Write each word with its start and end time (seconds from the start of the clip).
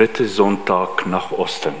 dritte 0.00 0.26
Sonntag 0.26 1.06
nach 1.06 1.30
Osten. 1.30 1.74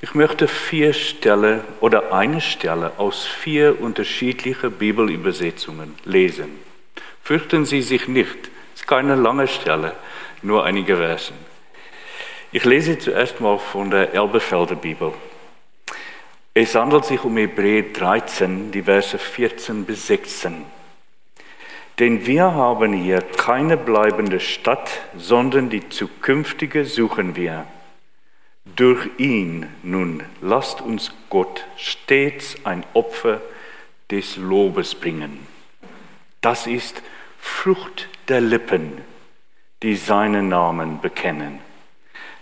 Ich 0.00 0.14
möchte 0.14 0.48
vier 0.48 0.92
Stellen 0.92 1.60
oder 1.78 2.12
eine 2.12 2.40
Stelle 2.40 2.90
aus 2.96 3.24
vier 3.24 3.80
unterschiedlichen 3.80 4.72
Bibelübersetzungen 4.72 5.94
lesen. 6.04 6.48
Fürchten 7.22 7.66
Sie 7.66 7.82
sich 7.82 8.08
nicht, 8.08 8.50
es 8.74 8.80
ist 8.80 8.88
keine 8.88 9.14
lange 9.14 9.46
Stelle, 9.46 9.92
nur 10.42 10.64
einige 10.64 10.96
Versen. 10.96 11.36
Ich 12.50 12.64
lese 12.64 12.98
zuerst 12.98 13.40
mal 13.40 13.60
von 13.60 13.88
der 13.92 14.12
Elbefelder 14.12 14.74
Bibel. 14.74 15.12
Es 16.52 16.74
handelt 16.74 17.04
sich 17.04 17.22
um 17.22 17.36
Hebräer 17.36 17.92
13, 17.92 18.72
die 18.72 18.82
Verse 18.82 19.16
14 19.16 19.84
bis 19.84 20.08
16. 20.08 20.64
Denn 21.98 22.26
wir 22.26 22.54
haben 22.54 22.92
hier 22.92 23.20
keine 23.20 23.76
bleibende 23.76 24.40
Stadt, 24.40 24.90
sondern 25.16 25.68
die 25.68 25.88
zukünftige 25.88 26.84
suchen 26.84 27.36
wir. 27.36 27.66
Durch 28.64 29.08
ihn 29.18 29.66
nun 29.82 30.22
lasst 30.40 30.80
uns 30.80 31.12
Gott 31.28 31.66
stets 31.76 32.56
ein 32.64 32.84
Opfer 32.94 33.40
des 34.10 34.36
Lobes 34.36 34.94
bringen. 34.94 35.46
Das 36.40 36.66
ist 36.66 37.02
Frucht 37.38 38.08
der 38.28 38.40
Lippen, 38.40 38.98
die 39.82 39.96
seinen 39.96 40.48
Namen 40.48 41.00
bekennen. 41.00 41.58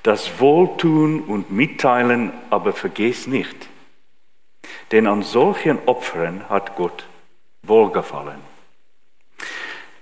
Das 0.03 0.41
Wohltun 0.41 1.23
und 1.23 1.51
Mitteilen 1.51 2.33
aber 2.51 2.73
vergiss 2.73 3.27
nicht, 3.27 3.69
denn 4.93 5.07
an 5.07 5.23
solchen 5.23 5.79
Opfern 5.87 6.49
hat 6.49 6.77
Gott 6.77 7.07
wohlgefallen. 7.63 8.50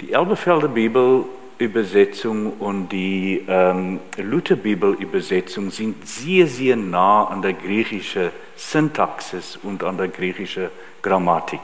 Die 0.01 0.13
Elberfelder 0.13 0.69
Bibelübersetzung 0.69 2.53
und 2.61 2.89
die 2.91 3.45
ähm, 3.49 3.99
Lutherbibelübersetzung 4.17 5.73
sind 5.73 6.07
sehr, 6.07 6.47
sehr 6.47 6.77
nah 6.77 7.25
an 7.25 7.43
der 7.43 7.55
griechischen 7.55 8.31
Syntaxis 8.55 9.59
und 9.61 9.83
an 9.83 9.97
der 9.97 10.07
griechischen 10.07 10.69
Grammatik. 11.03 11.63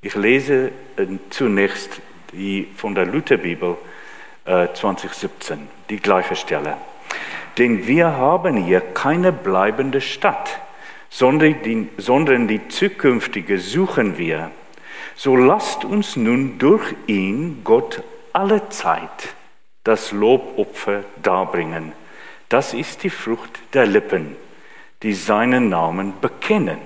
Ich 0.00 0.14
lese 0.14 0.70
äh, 0.96 1.06
zunächst 1.30 2.00
die 2.32 2.68
von 2.76 2.94
der 2.94 3.06
Lutherbibel 3.06 3.78
äh, 4.44 4.68
2017, 4.72 5.58
die 5.90 5.98
gleiche 5.98 6.36
Stelle. 6.36 6.76
Denn 7.58 7.84
wir 7.84 8.16
haben 8.16 8.58
hier 8.58 8.80
keine 8.80 9.32
bleibende 9.32 10.00
Stadt, 10.00 10.60
sondern 11.10 11.56
die, 11.64 11.88
sondern 11.96 12.46
die 12.46 12.68
zukünftige 12.68 13.58
suchen 13.58 14.18
wir 14.18 14.52
so 15.16 15.36
lasst 15.36 15.84
uns 15.84 16.16
nun 16.16 16.58
durch 16.58 16.94
ihn 17.06 17.62
Gott 17.64 18.02
alle 18.32 18.68
Zeit 18.68 19.34
das 19.84 20.12
Lobopfer 20.12 21.04
darbringen. 21.22 21.92
Das 22.48 22.74
ist 22.74 23.02
die 23.02 23.10
Frucht 23.10 23.60
der 23.74 23.86
Lippen, 23.86 24.36
die 25.02 25.12
seinen 25.12 25.68
Namen 25.68 26.14
bekennen. 26.20 26.78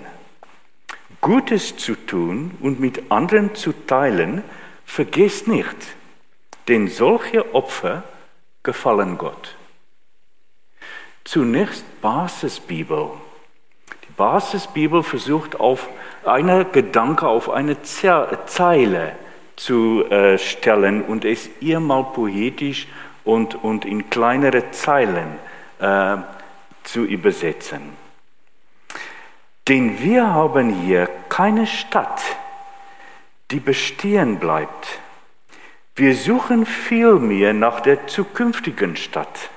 Gutes 1.20 1.76
zu 1.76 1.94
tun 1.94 2.52
und 2.60 2.80
mit 2.80 3.10
anderen 3.10 3.54
zu 3.54 3.72
teilen, 3.72 4.42
vergesst 4.84 5.48
nicht, 5.48 5.76
denn 6.68 6.88
solche 6.88 7.54
Opfer 7.54 8.02
gefallen 8.62 9.18
Gott. 9.18 9.56
Zunächst 11.24 11.84
Basisbibel. 12.00 13.10
Die 14.04 14.12
Basisbibel 14.16 15.02
versucht 15.02 15.58
auf 15.58 15.88
einen 16.28 16.70
Gedanke 16.72 17.26
auf 17.26 17.50
eine 17.50 17.82
Zeile 17.82 19.12
zu 19.56 20.04
äh, 20.08 20.38
stellen 20.38 21.02
und 21.02 21.24
es 21.24 21.50
ihr 21.60 21.80
mal 21.80 22.04
poetisch 22.04 22.86
und, 23.24 23.62
und 23.62 23.84
in 23.84 24.08
kleinere 24.08 24.70
Zeilen 24.70 25.38
äh, 25.80 26.16
zu 26.84 27.04
übersetzen. 27.04 27.80
Denn 29.66 30.00
wir 30.00 30.32
haben 30.32 30.70
hier 30.70 31.08
keine 31.28 31.66
Stadt, 31.66 32.22
die 33.50 33.60
bestehen 33.60 34.38
bleibt. 34.38 35.00
Wir 35.94 36.14
suchen 36.14 36.64
vielmehr 36.64 37.52
nach 37.52 37.80
der 37.80 38.06
zukünftigen 38.06 38.96
Stadt. 38.96 39.50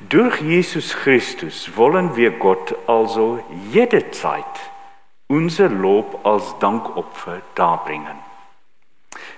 Durch 0.00 0.40
Jesus 0.40 0.96
Christus 0.96 1.70
wollen 1.76 2.16
wir 2.16 2.32
Gott 2.32 2.74
also 2.86 3.42
jederzeit 3.70 4.44
unser 5.30 5.68
Lob 5.68 6.26
als 6.26 6.58
Dankopfer 6.58 7.40
darbringen. 7.54 8.18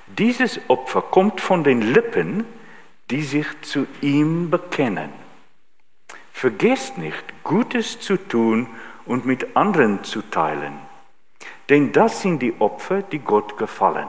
Dieses 0.07 0.59
Opfer 0.69 1.03
kommt 1.03 1.43
von 1.43 1.65
den 1.65 1.83
Lippen, 1.83 2.47
die 3.11 3.23
sich 3.23 3.47
zu 3.61 3.87
ihm 4.01 4.49
bekennen. 4.49 5.11
Vergesst 6.33 6.97
nicht, 6.97 7.23
Gutes 7.45 8.01
zu 8.01 8.17
tun 8.17 8.69
und 9.05 9.27
mit 9.27 9.55
anderen 9.55 10.03
zu 10.03 10.23
teilen, 10.23 10.73
denn 11.69 11.93
das 11.93 12.23
sind 12.23 12.41
die 12.41 12.59
Opfer, 12.59 13.03
die 13.03 13.19
Gott 13.19 13.59
gefallen. 13.59 14.09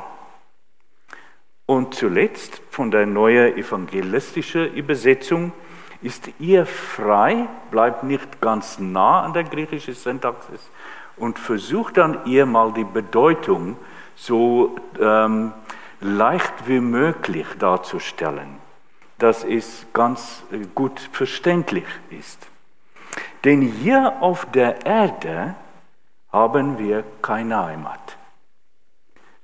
Und 1.65 1.95
zuletzt 1.95 2.61
von 2.69 2.91
der 2.91 3.05
neuen 3.05 3.57
evangelistischen 3.57 4.73
Übersetzung 4.73 5.51
ist 6.01 6.29
ihr 6.39 6.65
frei, 6.65 7.47
bleibt 7.71 8.03
nicht 8.03 8.39
ganz 8.39 8.79
nah 8.79 9.23
an 9.23 9.33
der 9.33 9.44
griechischen 9.44 9.95
Syntaxis, 9.95 10.69
und 11.18 11.40
versucht 11.40 11.97
dann 11.97 12.25
ihr 12.25 12.46
mal 12.46 12.74
die 12.74 12.84
Bedeutung 12.84 13.78
so 14.16 14.75
ähm, 15.00 15.53
leicht 16.01 16.68
wie 16.68 16.79
möglich 16.79 17.47
darzustellen, 17.59 18.57
dass 19.18 19.44
es 19.44 19.85
ganz 19.94 20.44
gut 20.75 21.00
verständlich 21.12 21.85
ist. 22.09 22.47
Denn 23.44 23.62
hier 23.62 24.22
auf 24.22 24.46
der 24.51 24.85
Erde 24.85 25.56
haben 26.31 26.79
wir 26.79 27.03
keine 27.22 27.63
Heimat. 27.66 28.18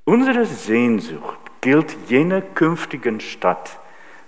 Unsere 0.06 0.46
Sehnsucht 0.46 1.38
gilt 1.62 1.96
jener 2.08 2.42
künftigen 2.42 3.20
Stadt, 3.20 3.80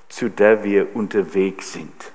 zu 0.10 0.30
der 0.30 0.64
wir 0.64 0.96
unterwegs 0.96 1.74
sind. 1.74 2.12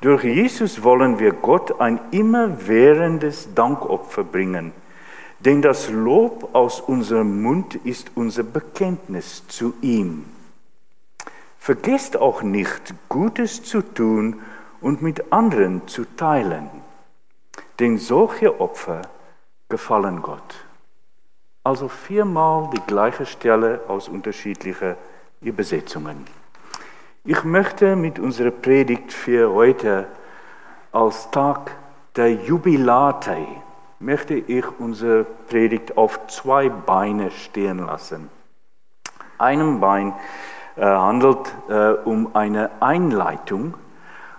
Durch 0.00 0.24
Jesus 0.24 0.82
wollen 0.82 1.18
wir 1.18 1.32
Gott 1.32 1.80
ein 1.80 1.98
immerwährendes 2.10 3.54
Dankopfer 3.54 4.24
bringen, 4.24 4.72
denn 5.40 5.62
das 5.62 5.90
Lob 5.90 6.54
aus 6.54 6.80
unserem 6.80 7.42
Mund 7.42 7.74
ist 7.76 8.10
unser 8.14 8.42
Bekenntnis 8.42 9.46
zu 9.48 9.74
ihm. 9.80 10.26
Vergesst 11.58 12.16
auch 12.16 12.42
nicht, 12.42 12.94
Gutes 13.08 13.62
zu 13.62 13.82
tun 13.82 14.40
und 14.80 15.02
mit 15.02 15.32
anderen 15.32 15.88
zu 15.88 16.04
teilen, 16.16 16.70
denn 17.80 17.98
solche 17.98 18.60
Opfer 18.60 19.02
gefallen 19.68 20.22
Gott. 20.22 20.66
Also 21.64 21.88
viermal 21.88 22.70
die 22.72 22.82
gleiche 22.86 23.26
Stelle 23.26 23.80
aus 23.88 24.08
unterschiedlichen 24.08 24.94
Übersetzungen. 25.40 26.24
Ich 27.28 27.42
möchte 27.42 27.96
mit 27.96 28.20
unserer 28.20 28.52
Predigt 28.52 29.12
für 29.12 29.52
heute 29.52 30.06
als 30.92 31.28
Tag 31.32 31.72
der 32.14 32.32
Jubilate, 32.32 33.38
möchte 33.98 34.34
ich 34.34 34.64
unsere 34.78 35.24
Predigt 35.24 35.96
auf 35.96 36.20
zwei 36.28 36.68
Beine 36.68 37.32
stehen 37.32 37.84
lassen. 37.84 38.30
Einem 39.38 39.80
Bein 39.80 40.12
äh, 40.76 40.82
handelt 40.84 41.52
äh, 41.68 41.94
um 42.04 42.36
eine 42.36 42.70
Einleitung 42.78 43.74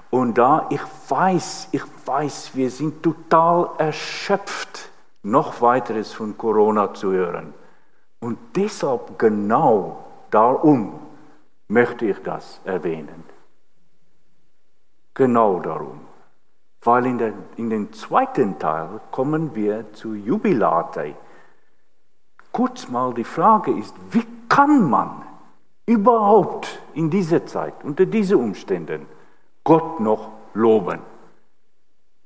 und 0.09 0.37
da 0.37 0.67
ich 0.69 0.81
weiß, 1.09 1.67
ich 1.73 1.83
weiß, 2.05 2.51
wir 2.53 2.71
sind 2.71 3.03
total 3.03 3.69
erschöpft, 3.79 4.91
noch 5.23 5.61
weiteres 5.61 6.13
von 6.13 6.37
Corona 6.37 6.93
zu 6.93 7.11
hören. 7.11 7.53
Und 8.21 8.37
deshalb 8.55 9.19
genau 9.19 10.05
darum 10.31 11.06
möchte 11.67 12.05
ich 12.05 12.17
das 12.23 12.61
erwähnen. 12.65 13.23
Genau 15.13 15.59
darum. 15.59 16.01
Weil 16.81 17.05
in, 17.07 17.17
der, 17.17 17.33
in 17.57 17.69
den 17.69 17.91
zweiten 17.93 18.59
Teil 18.59 19.01
kommen 19.11 19.55
wir 19.55 19.91
zu 19.93 20.13
Jubilate. 20.13 21.15
Kurz 22.51 22.87
mal 22.87 23.13
die 23.13 23.23
Frage 23.23 23.71
ist, 23.71 23.95
wie 24.11 24.25
kann 24.47 24.89
man 24.89 25.23
überhaupt 25.85 26.79
in 26.93 27.09
dieser 27.09 27.45
Zeit, 27.45 27.73
unter 27.83 28.05
diesen 28.05 28.37
Umständen, 28.37 29.05
Gott 29.63 29.99
noch 29.99 30.31
loben? 30.53 30.99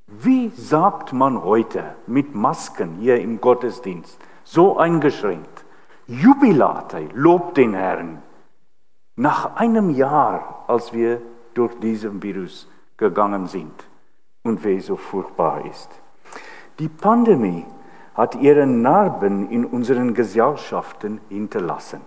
Wie 0.06 0.50
sagt 0.50 1.12
man 1.12 1.42
heute 1.42 1.96
mit 2.06 2.34
Masken 2.34 2.98
hier 3.00 3.20
im 3.20 3.40
Gottesdienst, 3.40 4.18
so 4.44 4.76
eingeschränkt, 4.76 5.64
Jubilate, 6.06 7.08
lobt 7.14 7.56
den 7.56 7.74
Herrn, 7.74 8.22
nach 9.16 9.56
einem 9.56 9.90
Jahr, 9.90 10.64
als 10.68 10.92
wir 10.92 11.20
durch 11.54 11.78
diesen 11.80 12.22
Virus 12.22 12.68
gegangen 12.96 13.46
sind 13.46 13.72
und 14.42 14.64
wie 14.64 14.80
so 14.80 14.96
furchtbar 14.96 15.64
ist. 15.66 15.90
Die 16.78 16.88
Pandemie 16.88 17.66
hat 18.14 18.34
ihre 18.36 18.66
Narben 18.66 19.50
in 19.50 19.64
unseren 19.64 20.14
Gesellschaften 20.14 21.20
hinterlassen. 21.28 22.00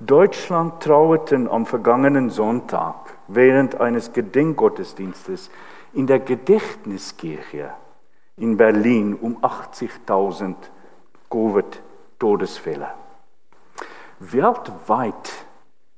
Deutschland 0.00 0.82
trauerten 0.82 1.48
am 1.48 1.66
vergangenen 1.66 2.30
Sonntag 2.30 2.94
während 3.28 3.80
eines 3.80 4.12
Gedenkgottesdienstes 4.12 5.50
in 5.92 6.06
der 6.06 6.20
Gedächtniskirche 6.20 7.70
in 8.36 8.56
Berlin 8.56 9.14
um 9.14 9.38
80.000 9.38 10.54
Covid-Todesfälle. 11.30 12.88
Weltweit 14.18 15.32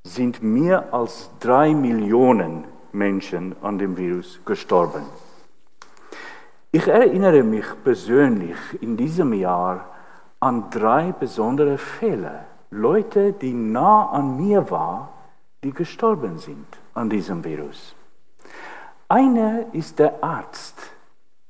sind 0.05 0.43
mehr 0.43 0.93
als 0.93 1.31
drei 1.41 1.75
Millionen 1.75 2.65
Menschen 2.93 3.57
an 3.63 3.79
dem 3.79 3.97
Virus 3.97 4.39
gestorben. 4.45 5.03
Ich 6.71 6.87
erinnere 6.87 7.43
mich 7.43 7.65
persönlich 7.83 8.57
in 8.81 8.97
diesem 8.97 9.33
Jahr 9.33 9.89
an 10.41 10.69
drei 10.71 11.13
besondere 11.13 11.79
Fälle. 11.79 12.41
Leute, 12.71 13.33
die 13.33 13.55
nah 13.55 14.11
an 14.11 14.37
mir 14.37 14.71
waren, 14.71 15.09
die 15.63 15.73
gestorben 15.73 16.39
sind 16.39 16.67
an 16.93 17.09
diesem 17.09 17.43
Virus. 17.43 17.95
Einer 19.09 19.73
ist 19.73 19.99
der 19.99 20.23
Arzt, 20.23 20.75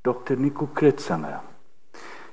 Dr. 0.02 0.36
Nico 0.36 0.66
Kretzanger. 0.66 1.42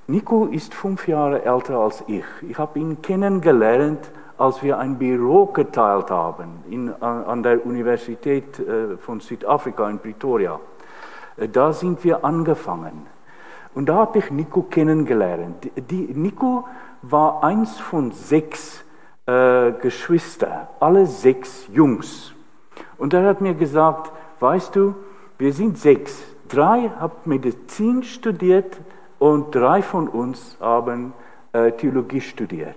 Nico 0.07 0.45
ist 0.47 0.74
fünf 0.74 1.07
Jahre 1.07 1.44
älter 1.45 1.77
als 1.77 2.03
ich. 2.07 2.25
Ich 2.41 2.57
habe 2.57 2.77
ihn 2.79 3.01
kennengelernt, 3.01 4.12
als 4.41 4.63
wir 4.63 4.79
ein 4.79 4.97
Büro 4.97 5.45
geteilt 5.45 6.09
haben 6.09 6.63
in, 6.67 6.91
an 7.01 7.43
der 7.43 7.63
Universität 7.63 8.57
äh, 8.57 8.97
von 8.97 9.19
Südafrika 9.19 9.88
in 9.88 9.99
Pretoria. 9.99 10.59
Äh, 11.38 11.47
da 11.47 11.71
sind 11.73 12.03
wir 12.03 12.25
angefangen. 12.25 13.05
Und 13.75 13.85
da 13.88 13.97
habe 13.97 14.17
ich 14.17 14.31
Nico 14.31 14.63
kennengelernt. 14.63 15.69
Die, 15.75 16.09
Nico 16.13 16.67
war 17.03 17.43
eins 17.43 17.79
von 17.79 18.11
sechs 18.11 18.83
äh, 19.27 19.73
Geschwistern, 19.73 20.67
alle 20.79 21.05
sechs 21.05 21.67
Jungs. 21.71 22.33
Und 22.97 23.13
er 23.13 23.23
hat 23.27 23.41
mir 23.41 23.53
gesagt, 23.53 24.11
weißt 24.39 24.75
du, 24.75 24.95
wir 25.38 25.53
sind 25.53 25.77
sechs. 25.77 26.19
Drei 26.49 26.89
haben 26.99 27.13
Medizin 27.25 28.01
studiert 28.01 28.75
und 29.19 29.53
drei 29.53 29.83
von 29.83 30.07
uns 30.07 30.57
haben 30.59 31.13
äh, 31.53 31.71
Theologie 31.73 32.21
studiert. 32.21 32.75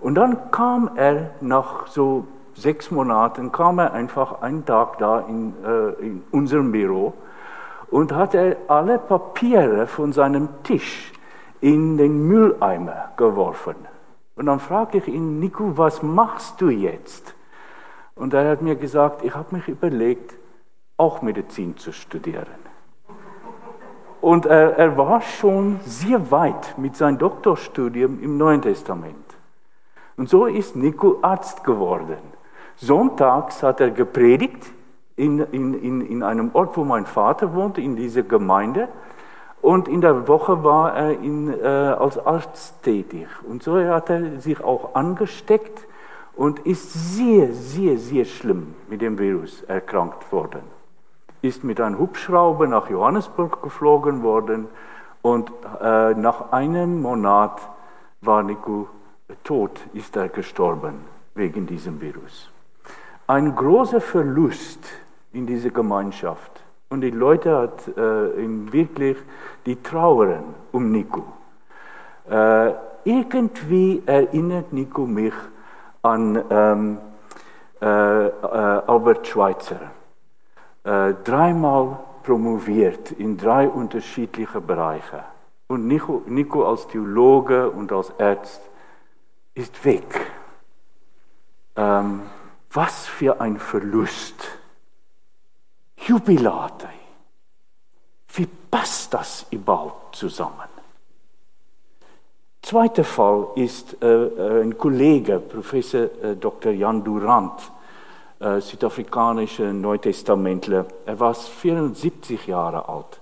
Und 0.00 0.14
dann 0.14 0.50
kam 0.50 0.90
er 0.96 1.30
nach 1.40 1.86
so 1.86 2.26
sechs 2.54 2.90
Monaten, 2.90 3.52
kam 3.52 3.78
er 3.78 3.92
einfach 3.92 4.42
einen 4.42 4.64
Tag 4.64 4.98
da 4.98 5.20
in, 5.20 5.54
äh, 5.64 5.90
in 6.00 6.22
unserem 6.30 6.72
Büro 6.72 7.14
und 7.90 8.12
hat 8.12 8.34
er 8.34 8.56
alle 8.68 8.98
Papiere 8.98 9.86
von 9.86 10.12
seinem 10.12 10.48
Tisch 10.62 11.12
in 11.60 11.96
den 11.96 12.26
Mülleimer 12.26 13.10
geworfen. 13.16 13.76
Und 14.36 14.46
dann 14.46 14.60
fragte 14.60 14.98
ich 14.98 15.08
ihn, 15.08 15.38
Nico, 15.38 15.76
was 15.76 16.02
machst 16.02 16.60
du 16.60 16.70
jetzt? 16.70 17.34
Und 18.14 18.32
er 18.32 18.50
hat 18.50 18.62
mir 18.62 18.76
gesagt, 18.76 19.24
ich 19.24 19.34
habe 19.34 19.56
mich 19.56 19.68
überlegt, 19.68 20.34
auch 20.96 21.22
Medizin 21.22 21.76
zu 21.76 21.92
studieren. 21.92 22.46
Und 24.20 24.46
er, 24.46 24.76
er 24.76 24.96
war 24.96 25.22
schon 25.22 25.80
sehr 25.84 26.30
weit 26.30 26.76
mit 26.78 26.96
seinem 26.96 27.18
Doktorstudium 27.18 28.22
im 28.22 28.36
Neuen 28.36 28.60
Testament. 28.60 29.29
Und 30.20 30.28
so 30.28 30.44
ist 30.44 30.76
Nico 30.76 31.16
Arzt 31.22 31.64
geworden. 31.64 32.18
Sonntags 32.76 33.62
hat 33.62 33.80
er 33.80 33.90
gepredigt 33.90 34.70
in, 35.16 35.38
in, 35.38 35.72
in, 35.72 36.02
in 36.02 36.22
einem 36.22 36.50
Ort, 36.52 36.76
wo 36.76 36.84
mein 36.84 37.06
Vater 37.06 37.54
wohnt, 37.54 37.78
in 37.78 37.96
dieser 37.96 38.22
Gemeinde. 38.22 38.88
Und 39.62 39.88
in 39.88 40.02
der 40.02 40.28
Woche 40.28 40.62
war 40.62 40.94
er 40.94 41.12
in, 41.12 41.48
äh, 41.58 41.64
als 41.64 42.18
Arzt 42.18 42.82
tätig. 42.82 43.28
Und 43.48 43.62
so 43.62 43.82
hat 43.82 44.10
er 44.10 44.42
sich 44.42 44.62
auch 44.62 44.94
angesteckt 44.94 45.86
und 46.36 46.58
ist 46.66 47.16
sehr, 47.16 47.54
sehr, 47.54 47.96
sehr 47.96 48.26
schlimm 48.26 48.74
mit 48.90 49.00
dem 49.00 49.18
Virus 49.18 49.62
erkrankt 49.62 50.30
worden. 50.30 50.60
Ist 51.40 51.64
mit 51.64 51.80
einem 51.80 51.98
Hubschrauber 51.98 52.66
nach 52.66 52.90
Johannesburg 52.90 53.62
geflogen 53.62 54.22
worden 54.22 54.68
und 55.22 55.50
äh, 55.80 56.12
nach 56.12 56.52
einem 56.52 57.00
Monat 57.00 57.58
war 58.20 58.42
Nico 58.42 58.86
tot, 59.44 59.78
ist 59.92 60.16
er 60.16 60.28
gestorben 60.28 60.94
wegen 61.34 61.66
diesem 61.66 62.00
Virus. 62.00 62.50
Ein 63.26 63.54
großer 63.54 64.00
Verlust 64.00 64.80
in 65.32 65.46
diese 65.46 65.70
Gemeinschaft. 65.70 66.50
Und 66.88 67.02
die 67.02 67.10
Leute 67.10 67.56
hat 67.56 67.86
äh, 67.88 68.72
wirklich 68.72 69.16
die 69.64 69.80
trauern 69.80 70.54
um 70.72 70.90
Nico. 70.90 71.24
Äh, 72.28 72.72
irgendwie 73.04 74.02
erinnert 74.04 74.72
Nico 74.72 75.06
mich 75.06 75.34
an 76.02 76.42
ähm, 76.50 76.98
äh, 77.80 78.26
äh 78.26 78.30
Albert 78.86 79.26
Schweitzer. 79.26 79.80
Äh, 80.82 81.14
dreimal 81.24 81.98
promoviert 82.24 83.12
in 83.12 83.36
drei 83.36 83.68
unterschiedliche 83.68 84.60
Bereiche. 84.60 85.24
Und 85.68 85.86
Nico, 85.86 86.22
Nico 86.26 86.68
als 86.68 86.88
Theologe 86.88 87.70
und 87.70 87.92
als 87.92 88.12
Arzt 88.18 88.60
ist 89.60 89.84
weg. 89.84 90.32
Ähm, 91.76 92.22
was 92.72 93.06
für 93.06 93.40
ein 93.40 93.58
Verlust. 93.58 94.34
Jubilate. 95.96 96.88
Wie 98.34 98.46
passt 98.70 99.12
das 99.14 99.46
überhaupt 99.50 100.16
zusammen? 100.16 100.68
Zweiter 102.62 103.04
Fall 103.04 103.48
ist 103.56 104.02
äh, 104.02 104.06
äh 104.06 104.62
ein 104.62 104.76
Kollege, 104.76 105.40
Professor 105.40 106.08
äh, 106.22 106.36
Dr. 106.36 106.72
Jan 106.72 107.02
Durant, 107.02 107.60
äh, 108.38 108.60
südafrikanischer 108.60 109.72
Neutestamentler. 109.72 110.86
Er 111.06 111.18
war 111.18 111.34
74 111.34 112.46
Jahre 112.46 112.88
alt. 112.88 113.20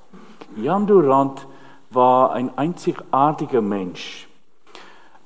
Jan 0.57 0.87
Durant 0.87 1.47
war 1.91 2.33
ein 2.33 2.57
einzigartiger 2.59 3.63
Mensch, 3.63 4.29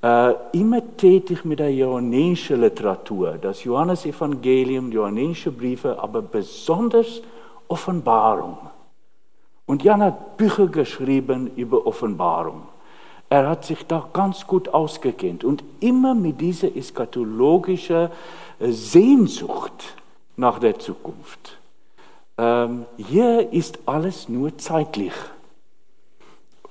äh, 0.02 0.34
immer 0.52 0.82
tätig 0.96 1.44
mit 1.44 1.60
der 1.60 1.72
johannäischen 1.72 2.60
Literatur, 2.60 3.38
das 3.40 3.62
Johannesevangelium, 3.64 4.90
die 4.90 4.96
johannäische 4.96 5.52
Briefe, 5.52 5.98
aber 5.98 6.22
besonders 6.22 7.22
Offenbarung. 7.68 8.58
Und 9.66 9.84
Jan 9.84 10.02
hat 10.02 10.36
Bücher 10.36 10.66
geschrieben 10.66 11.52
über 11.54 11.86
Offenbarung. 11.86 12.62
Er 13.30 13.48
hat 13.48 13.64
sich 13.64 13.86
da 13.86 14.06
ganz 14.12 14.46
gut 14.46 14.68
ausgekennt 14.68 15.44
und 15.44 15.62
immer 15.80 16.14
mit 16.14 16.40
dieser 16.40 16.76
eschatologischen 16.76 18.10
äh, 18.58 18.70
Sehnsucht 18.72 19.94
nach 20.36 20.58
der 20.58 20.78
Zukunft. 20.78 21.58
Ähm, 22.36 22.86
hier 22.98 23.52
ist 23.52 23.78
alles 23.86 24.28
nur 24.28 24.58
zeitlich. 24.58 25.14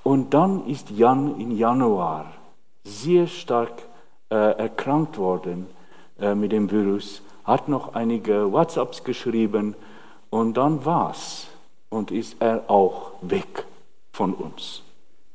Und 0.04 0.34
dann 0.34 0.68
ist 0.68 0.90
Jan 0.92 1.40
im 1.40 1.52
Januar 1.52 2.26
sehr 2.84 3.28
stark 3.28 3.82
äh, 4.30 4.36
erkrankt 4.36 5.18
worden 5.18 5.68
äh, 6.20 6.36
mit 6.36 6.52
dem 6.52 6.72
Virus, 6.72 7.22
hat 7.44 7.68
noch 7.68 7.94
einige 7.96 8.52
WhatsApps 8.52 9.04
geschrieben 9.04 9.76
und 10.30 10.56
dann 10.56 10.86
war's 10.86 11.48
und 11.90 12.12
ist 12.12 12.38
er 12.40 12.70
auch 12.70 13.12
weg 13.22 13.66
von 14.12 14.34
uns. 14.34 14.82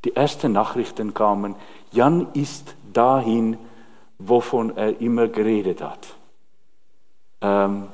Die 0.05 0.15
ersten 0.15 0.53
Nachrichten 0.53 1.15
kamen, 1.15 1.57
Jan 1.93 2.29
ist 2.33 2.75
dahin, 2.93 3.59
wovon 4.19 4.77
er 4.77 5.01
immer 5.01 5.29
geredet 5.29 5.83
hat. 5.83 6.07
Ähm, 7.41 7.89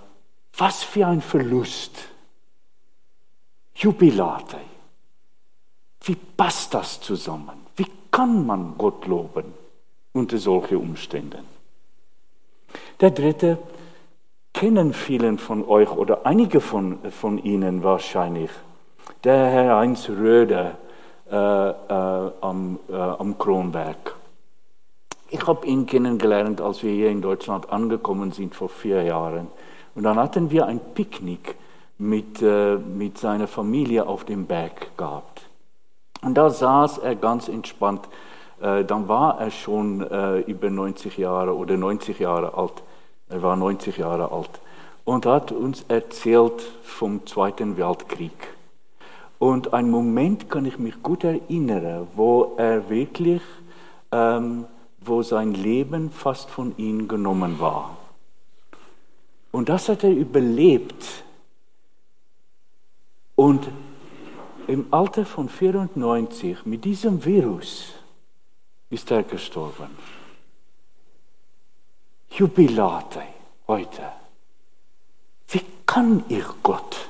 was 0.56 0.82
für 0.82 1.06
ein 1.06 1.20
Verlust. 1.20 2.08
Jubilate. 3.74 4.58
Wie 6.02 6.14
passt 6.14 6.74
das 6.74 7.00
zusammen? 7.00 7.61
Kann 8.12 8.46
man 8.46 8.74
Gott 8.78 9.06
loben 9.06 9.54
unter 10.12 10.38
solchen 10.38 10.76
Umständen? 10.76 11.44
Der 13.00 13.10
dritte 13.10 13.58
kennen 14.52 14.92
vielen 14.92 15.38
von 15.38 15.66
euch 15.66 15.90
oder 15.90 16.24
einige 16.26 16.60
von, 16.60 16.98
von 17.10 17.38
Ihnen 17.38 17.82
wahrscheinlich. 17.82 18.50
Der 19.24 19.46
Herr 19.46 19.76
Heinz 19.76 20.08
Röder 20.08 20.76
äh, 21.30 21.34
äh, 21.34 22.30
am, 22.42 22.78
äh, 22.90 22.94
am 22.94 23.38
Kronberg. 23.38 24.14
Ich 25.30 25.46
habe 25.46 25.66
ihn 25.66 25.86
kennengelernt, 25.86 26.60
als 26.60 26.82
wir 26.82 26.92
hier 26.92 27.08
in 27.08 27.22
Deutschland 27.22 27.72
angekommen 27.72 28.32
sind 28.32 28.54
vor 28.54 28.68
vier 28.68 29.02
Jahren. 29.02 29.46
Und 29.94 30.02
dann 30.02 30.18
hatten 30.18 30.50
wir 30.50 30.66
ein 30.66 30.80
Picknick 30.94 31.54
mit, 31.96 32.42
äh, 32.42 32.76
mit 32.76 33.16
seiner 33.16 33.48
Familie 33.48 34.06
auf 34.06 34.24
dem 34.24 34.44
Berg 34.44 34.96
gehabt. 34.98 35.42
Und 36.22 36.34
da 36.34 36.50
saß 36.50 36.98
er 36.98 37.16
ganz 37.16 37.48
entspannt. 37.48 38.08
Äh, 38.60 38.84
dann 38.84 39.08
war 39.08 39.38
er 39.38 39.50
schon 39.50 40.00
äh, 40.08 40.38
über 40.40 40.70
90 40.70 41.18
Jahre 41.18 41.54
oder 41.54 41.76
90 41.76 42.18
Jahre 42.18 42.56
alt. 42.56 42.82
Er 43.28 43.42
war 43.42 43.56
90 43.56 43.98
Jahre 43.98 44.32
alt 44.32 44.50
und 45.04 45.26
hat 45.26 45.52
uns 45.52 45.84
erzählt 45.88 46.62
vom 46.84 47.26
Zweiten 47.26 47.76
Weltkrieg. 47.76 48.54
Und 49.38 49.74
einen 49.74 49.90
Moment 49.90 50.48
kann 50.48 50.64
ich 50.64 50.78
mich 50.78 51.02
gut 51.02 51.24
erinnern, 51.24 52.06
wo 52.14 52.54
er 52.56 52.88
wirklich 52.88 53.42
ähm, 54.12 54.66
wo 55.00 55.22
sein 55.22 55.54
Leben 55.54 56.10
fast 56.10 56.48
von 56.50 56.74
ihm 56.76 57.08
genommen 57.08 57.58
war. 57.58 57.96
Und 59.50 59.68
das 59.68 59.88
hat 59.88 60.04
er 60.04 60.12
überlebt. 60.12 61.24
Und 63.34 63.68
im 64.66 64.86
Alter 64.90 65.24
von 65.24 65.48
94 65.48 66.64
mit 66.66 66.84
diesem 66.84 67.24
Virus 67.24 67.92
ist 68.90 69.10
er 69.10 69.22
gestorben. 69.22 69.90
Jubilate 72.30 73.22
heute. 73.68 74.02
Wie 75.48 75.60
kann 75.86 76.24
ich 76.28 76.44
Gott 76.62 77.08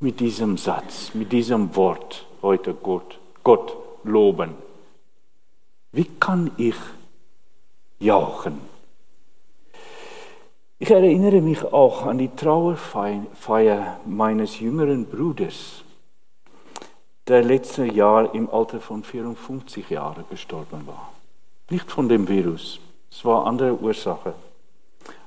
mit 0.00 0.20
diesem 0.20 0.56
Satz, 0.56 1.14
mit 1.14 1.32
diesem 1.32 1.74
Wort 1.74 2.26
heute 2.42 2.74
Gott, 2.74 3.18
Gott 3.42 3.76
loben? 4.04 4.54
Wie 5.92 6.04
kann 6.04 6.52
ich 6.56 6.76
jauchen? 7.98 8.60
Ich 10.78 10.90
erinnere 10.90 11.40
mich 11.40 11.64
auch 11.64 12.06
an 12.06 12.18
die 12.18 12.28
Trauerfeier 12.28 14.00
meines 14.06 14.60
jüngeren 14.60 15.06
Bruders, 15.06 15.82
der 17.28 17.44
letztes 17.44 17.94
Jahr 17.94 18.34
im 18.34 18.50
Alter 18.50 18.80
von 18.80 19.02
54 19.02 19.90
Jahren 19.90 20.24
gestorben 20.30 20.86
war. 20.86 21.12
Nicht 21.70 21.90
von 21.90 22.08
dem 22.08 22.26
Virus, 22.26 22.80
es 23.10 23.24
war 23.24 23.46
andere 23.46 23.78
Ursache. 23.78 24.34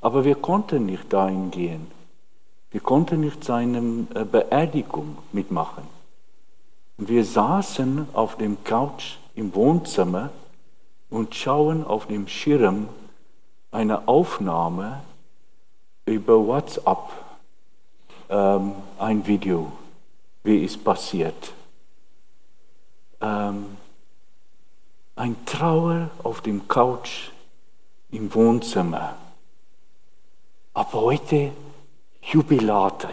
Aber 0.01 0.25
wir 0.25 0.35
konnten 0.35 0.85
nicht 0.85 1.13
dahin 1.13 1.51
gehen. 1.51 1.87
Wir 2.71 2.81
konnten 2.81 3.21
nicht 3.21 3.43
seine 3.43 4.07
äh, 4.15 4.23
Beerdigung 4.23 5.17
mitmachen. 5.31 5.83
Wir 6.97 7.25
saßen 7.25 8.07
auf 8.13 8.37
dem 8.37 8.63
Couch 8.63 9.17
im 9.35 9.53
Wohnzimmer 9.53 10.29
und 11.09 11.35
schauen 11.35 11.85
auf 11.85 12.07
dem 12.07 12.27
Schirm 12.27 12.87
eine 13.71 14.07
Aufnahme 14.07 15.01
über 16.05 16.45
WhatsApp, 16.47 17.11
ähm, 18.29 18.73
ein 18.97 19.25
Video, 19.27 19.71
wie 20.43 20.63
es 20.63 20.77
passiert. 20.77 21.53
Ähm, 23.21 23.77
ein 25.15 25.45
Trauer 25.45 26.09
auf 26.23 26.41
dem 26.41 26.67
Couch 26.67 27.29
im 28.11 28.33
Wohnzimmer. 28.33 29.15
Aber 30.73 30.93
heute 30.93 31.51
Jubilate. 32.21 33.09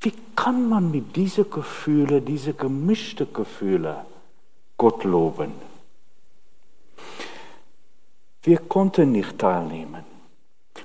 Wie 0.00 0.12
kann 0.34 0.68
man 0.68 0.90
mit 0.90 1.16
diesen 1.16 1.50
Gefühlen, 1.50 2.24
diese 2.24 2.54
gemischten 2.54 3.32
Gefühle 3.32 4.04
Gott 4.76 5.04
loben? 5.04 5.52
Wir 8.42 8.58
konnten 8.58 9.12
nicht 9.12 9.38
teilnehmen. 9.38 10.04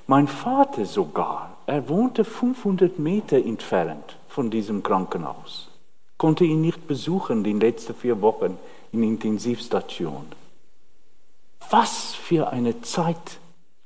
Mein 0.06 0.26
Vater 0.26 0.84
sogar, 0.84 1.56
er 1.66 1.88
wohnte 1.88 2.24
500 2.24 2.98
Meter 2.98 3.36
entfernt 3.36 4.16
von 4.28 4.50
diesem 4.50 4.82
Krankenhaus, 4.82 5.68
konnte 6.22 6.44
ihn 6.44 6.60
nicht 6.60 6.86
besuchen 6.86 7.42
die 7.42 7.52
letzten 7.52 7.96
vier 7.96 8.22
Wochen 8.22 8.56
in 8.92 9.02
Intensivstation. 9.02 10.26
Was 11.68 12.14
für 12.14 12.50
eine 12.50 12.80
Zeit 12.82 13.40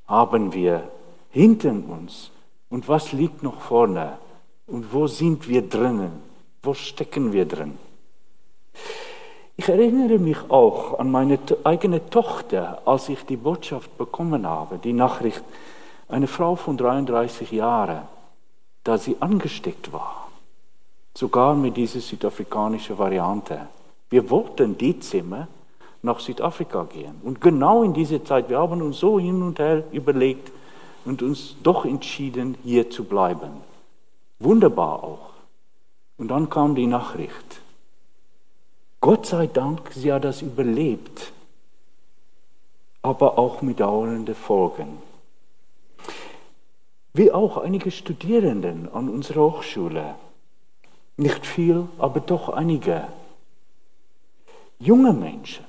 haben 0.06 0.52
wir 0.52 0.86
hinter 1.30 1.70
uns 1.70 2.30
und 2.68 2.90
was 2.90 3.12
liegt 3.12 3.42
noch 3.42 3.62
vorne 3.62 4.18
und 4.66 4.92
wo 4.92 5.06
sind 5.06 5.48
wir 5.48 5.62
drinnen, 5.62 6.12
wo 6.62 6.74
stecken 6.74 7.32
wir 7.32 7.46
drin. 7.46 7.78
Ich 9.56 9.70
erinnere 9.70 10.18
mich 10.18 10.50
auch 10.50 10.98
an 10.98 11.10
meine 11.10 11.38
eigene 11.64 12.10
Tochter, 12.10 12.82
als 12.84 13.08
ich 13.08 13.24
die 13.24 13.38
Botschaft 13.38 13.96
bekommen 13.96 14.46
habe, 14.46 14.76
die 14.76 14.92
Nachricht, 14.92 15.42
eine 16.10 16.26
Frau 16.26 16.54
von 16.54 16.76
33 16.76 17.50
Jahren, 17.52 18.02
da 18.84 18.98
sie 18.98 19.16
angesteckt 19.20 19.90
war, 19.90 20.25
sogar 21.16 21.54
mit 21.54 21.76
dieser 21.76 22.00
südafrikanischen 22.00 22.98
Variante. 22.98 23.68
Wir 24.10 24.28
wollten 24.28 24.76
die 24.76 25.00
Zimmer 25.00 25.48
nach 26.02 26.20
Südafrika 26.20 26.84
gehen. 26.84 27.20
Und 27.22 27.40
genau 27.40 27.82
in 27.82 27.94
dieser 27.94 28.24
Zeit, 28.24 28.48
wir 28.50 28.58
haben 28.58 28.82
uns 28.82 28.98
so 28.98 29.18
hin 29.18 29.42
und 29.42 29.58
her 29.58 29.84
überlegt 29.92 30.52
und 31.04 31.22
uns 31.22 31.56
doch 31.62 31.84
entschieden, 31.84 32.56
hier 32.62 32.90
zu 32.90 33.04
bleiben. 33.04 33.50
Wunderbar 34.38 35.02
auch. 35.02 35.30
Und 36.18 36.28
dann 36.28 36.50
kam 36.50 36.74
die 36.74 36.86
Nachricht. 36.86 37.60
Gott 39.00 39.26
sei 39.26 39.46
Dank, 39.46 39.92
sie 39.94 40.12
hat 40.12 40.24
das 40.24 40.42
überlebt, 40.42 41.32
aber 43.02 43.38
auch 43.38 43.62
mit 43.62 43.80
dauernden 43.80 44.34
Folgen. 44.34 44.98
Wie 47.14 47.32
auch 47.32 47.56
einige 47.56 47.90
Studierenden 47.90 48.92
an 48.92 49.08
unserer 49.08 49.42
Hochschule. 49.42 50.14
Nicht 51.16 51.46
viel, 51.46 51.88
aber 51.98 52.20
doch 52.20 52.50
einige. 52.50 53.08
Junge 54.78 55.12
Menschen, 55.12 55.64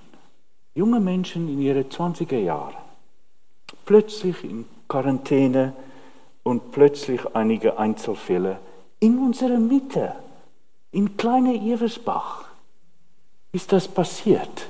junge 0.75 0.99
Menschen 0.99 1.47
in 1.47 1.61
ihren 1.61 1.85
20er 1.85 2.39
Jahren, 2.39 2.75
plötzlich 3.85 4.43
in 4.43 4.65
Quarantäne 4.89 5.73
und 6.43 6.71
plötzlich 6.71 7.21
einige 7.35 7.77
Einzelfälle 7.77 8.59
in 8.99 9.17
unserer 9.19 9.59
Mitte, 9.59 10.15
in 10.91 11.15
kleine 11.15 11.55
Eversbach, 11.55 12.45
ist 13.51 13.71
das 13.71 13.87
passiert. 13.87 14.67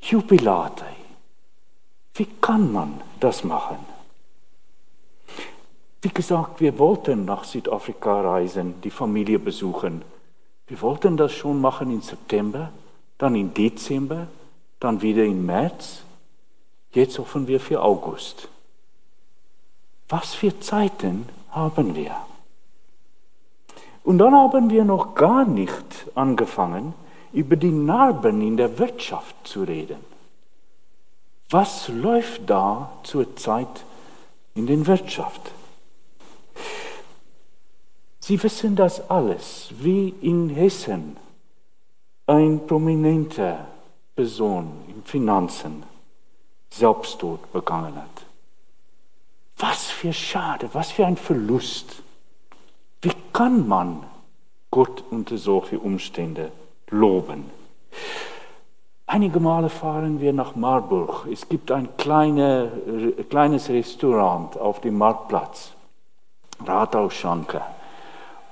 Jubilate. 0.00 0.84
Wie 2.14 2.26
kann 2.40 2.72
man 2.72 3.00
das 3.20 3.44
machen? 3.44 3.91
Wie 6.02 6.10
gesagt, 6.10 6.60
wir 6.60 6.78
wollten 6.78 7.24
nach 7.24 7.44
Südafrika 7.44 8.20
reisen, 8.20 8.80
die 8.82 8.90
Familie 8.90 9.38
besuchen. 9.38 10.02
Wir 10.66 10.80
wollten 10.82 11.16
das 11.16 11.32
schon 11.32 11.60
machen 11.60 11.90
im 11.90 12.02
September 12.02 12.72
dann 13.22 13.36
im 13.36 13.54
Dezember, 13.54 14.26
dann 14.80 15.00
wieder 15.00 15.24
im 15.24 15.46
März. 15.46 16.02
Jetzt 16.90 17.20
hoffen 17.20 17.46
wir 17.46 17.60
für 17.60 17.80
August. 17.80 18.48
Was 20.08 20.34
für 20.34 20.58
Zeiten 20.58 21.28
haben 21.52 21.94
wir? 21.94 22.16
Und 24.02 24.18
dann 24.18 24.34
haben 24.34 24.70
wir 24.70 24.84
noch 24.84 25.14
gar 25.14 25.44
nicht 25.44 26.10
angefangen, 26.16 26.94
über 27.32 27.54
die 27.54 27.70
Narben 27.70 28.40
in 28.40 28.56
der 28.56 28.76
Wirtschaft 28.76 29.36
zu 29.44 29.62
reden. 29.62 29.98
Was 31.48 31.86
läuft 31.86 32.50
da 32.50 32.90
zurzeit 33.04 33.84
in 34.56 34.66
der 34.66 34.84
Wirtschaft? 34.84 35.52
Sie 38.24 38.40
wissen 38.40 38.76
das 38.76 39.10
alles, 39.10 39.70
wie 39.80 40.10
in 40.20 40.48
Hessen 40.48 41.16
ein 42.28 42.64
prominenter 42.68 43.66
Person 44.14 44.70
in 44.86 45.02
Finanzen 45.02 45.82
Selbsttod 46.70 47.52
begangen 47.52 47.96
hat. 47.96 48.22
Was 49.58 49.90
für 49.90 50.12
Schade, 50.12 50.70
was 50.72 50.92
für 50.92 51.04
ein 51.04 51.16
Verlust. 51.16 52.00
Wie 53.00 53.12
kann 53.32 53.66
man 53.66 54.04
Gott 54.70 55.02
unter 55.10 55.36
solche 55.36 55.80
Umstände 55.80 56.52
loben? 56.90 57.50
Einige 59.06 59.40
Male 59.40 59.68
fahren 59.68 60.20
wir 60.20 60.32
nach 60.32 60.54
Marburg. 60.54 61.26
Es 61.26 61.48
gibt 61.48 61.72
ein 61.72 61.96
kleine, 61.96 62.70
kleines 63.28 63.68
Restaurant 63.68 64.56
auf 64.56 64.80
dem 64.80 64.96
Marktplatz, 64.96 65.72
Rathausschanke. 66.64 67.62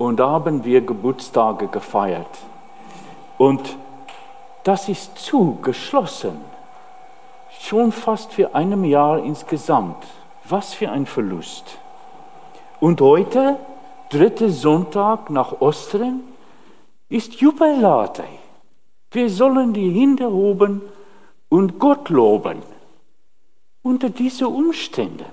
Und 0.00 0.18
haben 0.18 0.64
wir 0.64 0.80
Geburtstage 0.80 1.66
gefeiert. 1.66 2.38
Und 3.36 3.76
das 4.64 4.88
ist 4.88 5.18
zu 5.18 5.58
geschlossen. 5.60 6.40
Schon 7.60 7.92
fast 7.92 8.32
für 8.32 8.54
einem 8.54 8.86
Jahr 8.86 9.18
insgesamt. 9.22 10.02
Was 10.48 10.72
für 10.72 10.90
ein 10.90 11.04
Verlust. 11.04 11.76
Und 12.80 13.02
heute, 13.02 13.58
dritter 14.08 14.48
Sonntag 14.48 15.28
nach 15.28 15.60
Ostern, 15.60 16.20
ist 17.10 17.34
Jubilate. 17.34 18.24
Wir 19.10 19.28
sollen 19.28 19.74
die 19.74 19.90
Hände 19.90 20.32
hoben 20.32 20.80
und 21.50 21.78
Gott 21.78 22.08
loben. 22.08 22.62
Unter 23.82 24.08
diesen 24.08 24.46
Umständen. 24.46 25.26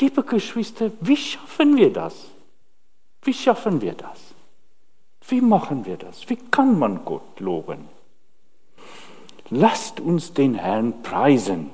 Liebe 0.00 0.22
Geschwister, 0.22 0.92
wie 1.02 1.18
schaffen 1.18 1.76
wir 1.76 1.92
das? 1.92 2.14
Wie 3.24 3.32
schaffen 3.32 3.80
wir 3.80 3.94
das? 3.94 4.34
Wie 5.28 5.40
machen 5.40 5.86
wir 5.86 5.96
das? 5.96 6.28
Wie 6.28 6.36
kann 6.36 6.78
man 6.78 7.04
Gott 7.04 7.40
loben? 7.40 7.88
Lasst 9.50 10.00
uns 10.00 10.34
den 10.34 10.54
Herrn 10.54 11.02
preisen. 11.02 11.70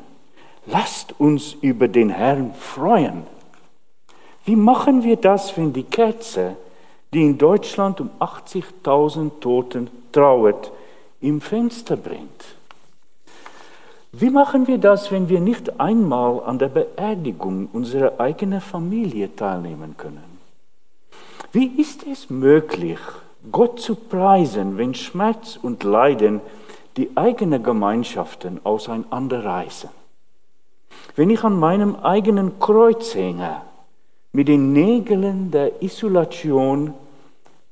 Lasst 0.66 1.19
uns 1.19 1.54
über 1.61 1.88
den 1.88 2.11
Herrn 2.11 2.54
freuen. 2.54 3.25
Wie 4.45 4.57
machen 4.57 5.02
wir 5.02 5.16
das, 5.16 5.57
wenn 5.57 5.73
die 5.73 5.83
Kerze, 5.83 6.57
die 7.12 7.23
in 7.23 7.38
Deutschland 7.38 8.00
um 8.00 8.11
80.000 8.21 9.40
Toten 9.40 9.90
trauert, 10.12 10.71
im 11.21 11.40
Fenster 11.40 11.97
brennt? 11.97 12.45
Wie 14.12 14.30
machen 14.30 14.66
wir 14.66 14.78
das, 14.78 15.11
wenn 15.11 15.28
wir 15.28 15.40
nicht 15.40 15.80
einmal 15.80 16.42
an 16.45 16.59
der 16.59 16.69
Beerdigung 16.69 17.69
unserer 17.73 18.19
eigenen 18.19 18.61
Familie 18.61 19.35
teilnehmen 19.35 19.97
können? 19.97 20.29
Wie 21.52 21.66
ist 21.80 22.07
es 22.07 22.30
möglich, 22.30 22.99
Gott 23.50 23.80
zu 23.80 23.97
preisen, 23.97 24.78
wenn 24.78 24.95
Schmerz 24.95 25.59
und 25.61 25.83
Leiden 25.83 26.40
die 26.97 27.11
eigenen 27.16 27.62
Gemeinschaften 27.62 28.61
auseinanderreißen? 28.62 29.90
Wenn 31.16 31.30
ich 31.30 31.42
an 31.42 31.59
meinem 31.59 31.97
eigenen 31.97 32.61
Kreuz 32.61 33.14
hänge, 33.16 33.62
mit 34.33 34.47
den 34.47 34.73
Nägeln 34.73 35.50
der 35.50 35.83
Isolation, 35.83 36.95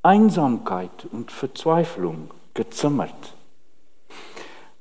Einsamkeit 0.02 1.06
und 1.12 1.30
Verzweiflung 1.30 2.30
gezimmert. 2.54 3.34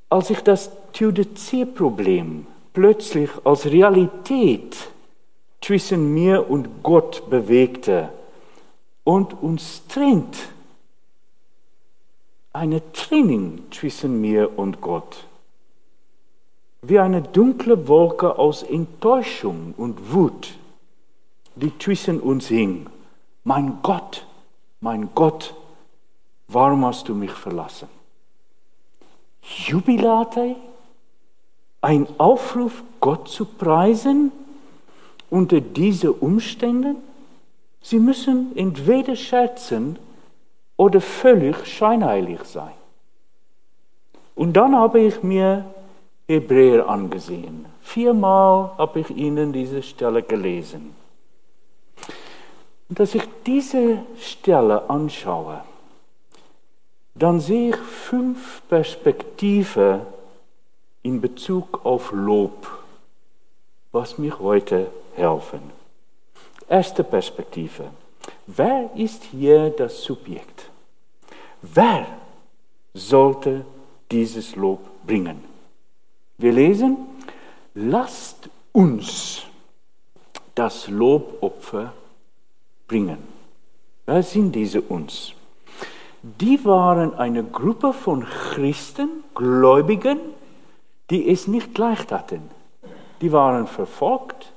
Als 0.09 0.31
ich 0.31 0.41
das 0.41 0.71
Theodizee-Problem 0.93 2.47
plötzlich 2.73 3.29
als 3.43 3.65
Realität 3.67 4.75
zwischen 5.61 6.13
mir 6.13 6.49
und 6.49 6.81
Gott 6.81 7.29
bewegte 7.29 8.09
und 9.07 9.41
uns 9.41 9.83
trennt, 9.87 10.35
eine 12.51 12.91
Trennung 12.91 13.59
zwischen 13.71 14.19
mir 14.19 14.59
und 14.59 14.81
Gott, 14.81 15.23
wie 16.81 16.99
eine 16.99 17.21
dunkle 17.21 17.87
Wolke 17.87 18.37
aus 18.37 18.63
Enttäuschung 18.63 19.73
und 19.77 20.11
Wut, 20.11 20.55
die 21.55 21.71
zwischen 21.79 22.19
uns 22.19 22.49
hing. 22.49 22.87
Mein 23.45 23.77
Gott, 23.81 24.25
mein 24.81 25.07
Gott, 25.15 25.53
warum 26.49 26.85
hast 26.85 27.07
du 27.07 27.15
mich 27.15 27.31
verlassen? 27.31 27.87
Jubilate, 29.41 30.57
ein 31.79 32.07
Aufruf, 32.17 32.83
Gott 32.99 33.29
zu 33.29 33.45
preisen 33.45 34.33
unter 35.29 35.61
diese 35.61 36.11
Umständen? 36.11 37.06
Sie 37.81 37.99
müssen 37.99 38.55
entweder 38.55 39.15
scherzen 39.15 39.97
oder 40.75 41.01
völlig 41.01 41.65
scheinheilig 41.65 42.43
sein. 42.43 42.73
Und 44.35 44.53
dann 44.53 44.75
habe 44.75 44.99
ich 44.99 45.23
mir 45.23 45.65
Hebräer 46.27 46.87
angesehen. 46.87 47.65
Viermal 47.81 48.71
habe 48.77 48.99
ich 48.99 49.09
Ihnen 49.09 49.53
diese 49.53 49.81
Stelle 49.81 50.21
gelesen. 50.21 50.93
Und 52.89 52.99
als 52.99 53.15
ich 53.15 53.23
diese 53.45 53.99
Stelle 54.19 54.89
anschaue, 54.89 55.61
dann 57.15 57.39
sehe 57.39 57.69
ich 57.69 57.75
fünf 57.77 58.61
Perspektiven 58.69 60.01
in 61.01 61.19
Bezug 61.19 61.85
auf 61.85 62.11
Lob, 62.11 62.67
was 63.91 64.17
mich 64.17 64.37
heute 64.39 64.87
helfen. 65.15 65.76
Erste 66.69 67.03
Perspektive. 67.03 67.85
Wer 68.45 68.89
ist 68.95 69.23
hier 69.23 69.69
das 69.69 70.03
Subjekt? 70.03 70.69
Wer 71.61 72.05
sollte 72.93 73.65
dieses 74.11 74.55
Lob 74.55 74.81
bringen? 75.05 75.43
Wir 76.37 76.51
lesen, 76.51 76.97
lasst 77.73 78.49
uns 78.73 79.43
das 80.55 80.87
Lobopfer 80.87 81.93
bringen. 82.87 83.19
Wer 84.05 84.23
sind 84.23 84.51
diese 84.53 84.81
uns? 84.81 85.33
Die 86.21 86.63
waren 86.65 87.13
eine 87.15 87.43
Gruppe 87.43 87.93
von 87.93 88.25
Christen, 88.25 89.23
Gläubigen, 89.35 90.19
die 91.09 91.29
es 91.29 91.47
nicht 91.47 91.77
leicht 91.77 92.11
hatten. 92.11 92.41
Die 93.21 93.31
waren 93.31 93.67
verfolgt, 93.67 94.51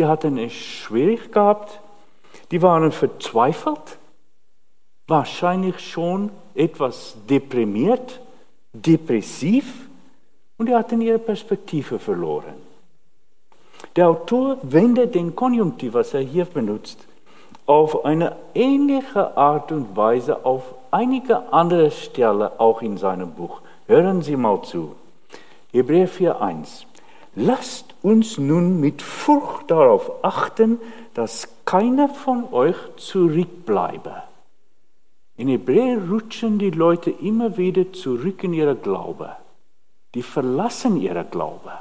die 0.00 0.06
hatten 0.06 0.38
es 0.38 0.54
schwierig 0.54 1.30
gehabt, 1.30 1.78
die 2.50 2.62
waren 2.62 2.90
verzweifelt, 2.90 3.98
wahrscheinlich 5.06 5.78
schon 5.78 6.30
etwas 6.54 7.16
deprimiert, 7.28 8.18
depressiv 8.72 9.66
und 10.56 10.70
die 10.70 10.74
hatten 10.74 11.02
ihre 11.02 11.18
Perspektive 11.18 11.98
verloren. 11.98 12.54
Der 13.94 14.08
Autor 14.08 14.56
wendet 14.62 15.14
den 15.14 15.36
Konjunktiv, 15.36 15.92
was 15.92 16.14
er 16.14 16.22
hier 16.22 16.46
benutzt, 16.46 17.00
auf 17.66 18.02
eine 18.06 18.36
ähnliche 18.54 19.36
Art 19.36 19.70
und 19.70 19.94
Weise 19.94 20.46
auf 20.46 20.62
einige 20.90 21.52
andere 21.52 21.90
Stellen 21.90 22.48
auch 22.56 22.80
in 22.80 22.96
seinem 22.96 23.32
Buch. 23.32 23.60
Hören 23.86 24.22
Sie 24.22 24.36
mal 24.36 24.62
zu. 24.62 24.96
Hebräer 25.72 26.08
4.1. 26.08 26.89
Lasst 27.34 27.94
uns 28.02 28.38
nun 28.38 28.80
mit 28.80 29.02
Furcht 29.02 29.70
darauf 29.70 30.24
achten, 30.24 30.78
dass 31.14 31.48
keiner 31.64 32.08
von 32.08 32.52
euch 32.52 32.76
zurückbleibe. 32.96 34.22
In 35.36 35.48
Hebräer 35.48 35.98
rutschen 36.10 36.58
die 36.58 36.70
Leute 36.70 37.10
immer 37.10 37.56
wieder 37.56 37.92
zurück 37.92 38.44
in 38.44 38.52
ihre 38.52 38.74
Glaube. 38.74 39.30
Die 40.14 40.22
verlassen 40.22 41.00
ihre 41.00 41.24
Glaube. 41.24 41.72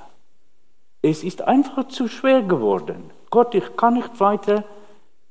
Es 1.02 1.24
ist 1.24 1.42
einfach 1.42 1.88
zu 1.88 2.08
schwer 2.08 2.42
geworden. 2.42 3.10
Gott, 3.30 3.56
ich 3.56 3.76
kann 3.76 3.96
nicht 3.96 4.20
weiter 4.20 4.64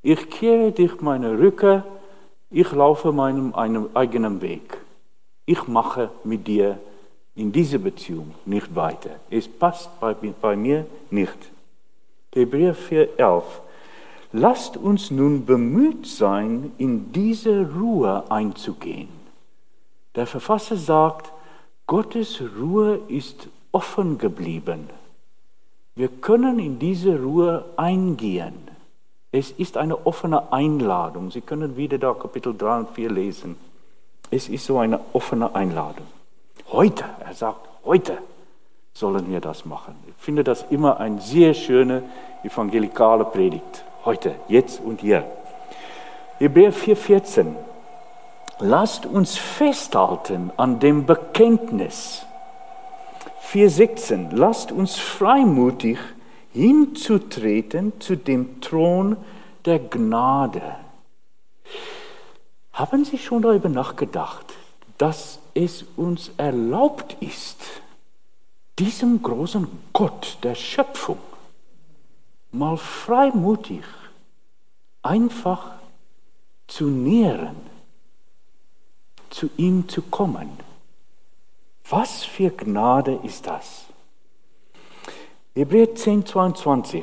ich 0.02 0.31
kehre 0.31 0.70
dich 0.70 1.00
meine 1.00 1.38
Rücke, 1.38 1.83
ich 2.50 2.70
laufe 2.72 3.12
meinem 3.12 3.52
eigenen 3.52 4.40
Weg. 4.40 4.78
Ich 5.44 5.66
mache 5.66 6.11
mit 6.22 6.46
dir 6.46 6.78
in 7.38 7.53
dieser 7.53 7.79
Beziehung 7.79 8.35
nicht 8.44 8.74
weiter. 8.74 9.11
Es 9.31 9.46
passt 9.46 9.88
bei, 10.01 10.14
bei 10.14 10.57
mir 10.57 10.87
nicht. 11.11 11.38
Hebräer 12.35 12.74
4,11 12.74 13.42
Lasst 14.33 14.77
uns 14.77 15.11
nun 15.11 15.46
bemüht 15.46 16.07
sein, 16.07 16.72
in 16.77 17.12
diese 17.12 17.70
Ruhe 17.72 18.31
einzugehen. 18.31 19.09
Der 20.14 20.27
Verfasser 20.27 20.77
sagt, 20.77 21.33
Gottes 21.87 22.42
Ruhe 22.61 23.01
ist 23.09 23.48
offen 23.72 24.18
geblieben. 24.18 24.90
Wir 25.94 26.09
können 26.09 26.59
in 26.59 26.79
diese 26.79 27.18
Ruhe 27.18 27.64
eingehen. 27.77 28.68
Es 29.33 29.51
ist 29.51 29.79
eine 29.79 30.07
offene 30.07 30.53
Einladung. 30.53 31.31
Sie 31.31 31.40
können 31.40 31.77
wieder 31.77 31.98
da 31.98 32.12
Kapitel 32.12 32.55
3 32.57 32.79
und 32.81 32.90
4 32.90 33.11
lesen. 33.11 33.57
Es 34.31 34.48
ist 34.48 34.66
so 34.66 34.79
eine 34.79 35.01
offene 35.14 35.55
Einladung. 35.55 36.07
Heute, 36.70 37.04
er 37.24 37.34
sagt, 37.34 37.68
heute 37.84 38.18
sollen 38.92 39.30
wir 39.30 39.40
das 39.40 39.64
machen. 39.64 39.94
Ich 40.06 40.24
finde 40.24 40.44
das 40.44 40.64
immer 40.70 40.98
eine 40.98 41.20
sehr 41.20 41.54
schöne 41.54 42.02
evangelikale 42.42 43.24
Predigt. 43.24 43.84
Heute, 44.04 44.34
jetzt 44.48 44.80
und 44.80 45.00
hier. 45.00 45.24
Hebräer 46.38 46.72
4,14. 46.72 47.54
Lasst 48.60 49.06
uns 49.06 49.36
festhalten 49.36 50.50
an 50.56 50.80
dem 50.80 51.06
Bekenntnis. 51.06 52.26
4,16. 53.52 54.28
Lasst 54.32 54.72
uns 54.72 54.96
freimutig 54.96 55.98
hinzutreten 56.52 58.00
zu 58.00 58.16
dem 58.16 58.60
Thron 58.60 59.16
der 59.64 59.78
Gnade. 59.78 60.62
Haben 62.72 63.04
Sie 63.04 63.18
schon 63.18 63.42
darüber 63.42 63.68
nachgedacht, 63.68 64.46
dass 64.98 65.38
es 65.58 65.84
uns 65.96 66.30
erlaubt 66.36 67.16
ist, 67.18 67.58
diesem 68.78 69.20
großen 69.20 69.66
Gott 69.92 70.38
der 70.44 70.54
Schöpfung 70.54 71.18
mal 72.52 72.76
freimutig 72.76 73.82
einfach 75.02 75.72
zu 76.68 76.86
nähren, 76.86 77.56
zu 79.30 79.50
ihm 79.56 79.88
zu 79.88 80.02
kommen? 80.02 80.48
Was 81.90 82.24
für 82.24 82.50
Gnade 82.50 83.18
ist 83.24 83.48
das? 83.48 83.86
Hebräer 85.56 85.92
10, 85.92 86.24
22. 86.24 87.02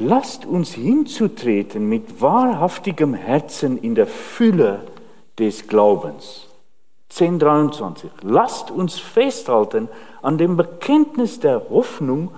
Lasst 0.00 0.44
uns 0.44 0.74
hinzutreten 0.74 1.88
mit 1.88 2.20
wahrhaftigem 2.20 3.14
Herzen 3.14 3.78
in 3.78 3.94
der 3.94 4.08
Fülle 4.08 4.88
des 5.38 5.68
Glaubens. 5.68 6.48
10, 7.08 7.38
23. 7.38 8.10
Lasst 8.22 8.70
uns 8.70 8.98
festhalten 8.98 9.88
an 10.22 10.38
dem 10.38 10.56
Bekenntnis 10.56 11.40
der 11.40 11.70
Hoffnung 11.70 12.30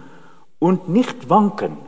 und 0.58 0.88
nicht 0.88 1.30
wanken. 1.30 1.78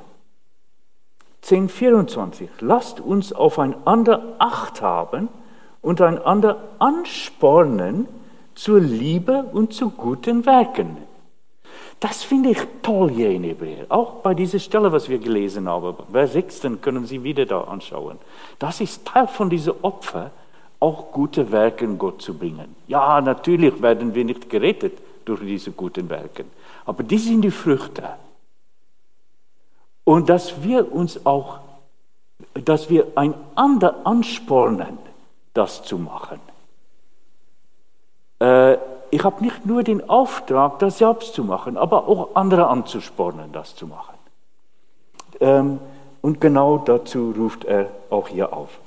10, 1.42 1.68
24. 1.68 2.48
Lasst 2.60 3.00
uns 3.00 3.32
aufeinander 3.32 4.22
Acht 4.38 4.82
haben 4.82 5.28
und 5.82 6.00
einander 6.00 6.58
anspornen 6.78 8.08
zur 8.54 8.80
Liebe 8.80 9.44
und 9.52 9.72
zu 9.72 9.90
guten 9.90 10.44
Werken. 10.44 10.96
Das 12.00 12.22
finde 12.22 12.50
ich 12.50 12.58
toll 12.82 13.10
hier 13.10 13.30
in 13.30 13.44
Hebräer. 13.44 13.86
Auch 13.90 14.22
bei 14.22 14.32
dieser 14.32 14.58
Stelle, 14.58 14.90
was 14.90 15.08
wir 15.10 15.18
gelesen 15.18 15.68
haben. 15.68 15.96
Vers 16.10 16.32
6 16.32 16.62
können 16.80 17.06
Sie 17.06 17.22
wieder 17.22 17.44
da 17.44 17.62
anschauen. 17.62 18.18
Das 18.58 18.80
ist 18.80 19.04
Teil 19.06 19.28
von 19.28 19.50
diesem 19.50 19.74
Opfer, 19.82 20.30
auch 20.80 21.12
gute 21.12 21.52
Werke 21.52 21.86
Gott 21.96 22.22
zu 22.22 22.36
bringen. 22.36 22.74
Ja, 22.88 23.20
natürlich 23.20 23.80
werden 23.80 24.14
wir 24.14 24.24
nicht 24.24 24.48
gerettet 24.48 24.98
durch 25.24 25.40
diese 25.40 25.70
guten 25.72 26.08
Werke. 26.08 26.46
Aber 26.86 27.02
die 27.02 27.18
sind 27.18 27.42
die 27.42 27.50
Früchte. 27.50 28.02
Und 30.04 30.28
dass 30.28 30.62
wir 30.62 30.90
uns 30.92 31.24
auch, 31.26 31.60
dass 32.54 32.88
wir 32.88 33.06
einander 33.14 33.94
anspornen, 34.04 34.98
das 35.52 35.82
zu 35.82 35.98
machen. 35.98 36.40
Äh, 38.40 38.78
ich 39.10 39.22
habe 39.22 39.44
nicht 39.44 39.66
nur 39.66 39.82
den 39.82 40.08
Auftrag, 40.08 40.78
das 40.78 40.98
selbst 40.98 41.34
zu 41.34 41.44
machen, 41.44 41.76
aber 41.76 42.08
auch 42.08 42.34
andere 42.34 42.68
anzuspornen, 42.68 43.52
das 43.52 43.74
zu 43.74 43.86
machen. 43.86 44.14
Ähm, 45.40 45.78
und 46.22 46.40
genau 46.40 46.78
dazu 46.78 47.34
ruft 47.36 47.64
er 47.64 47.88
auch 48.08 48.28
hier 48.28 48.52
auf. 48.52 48.78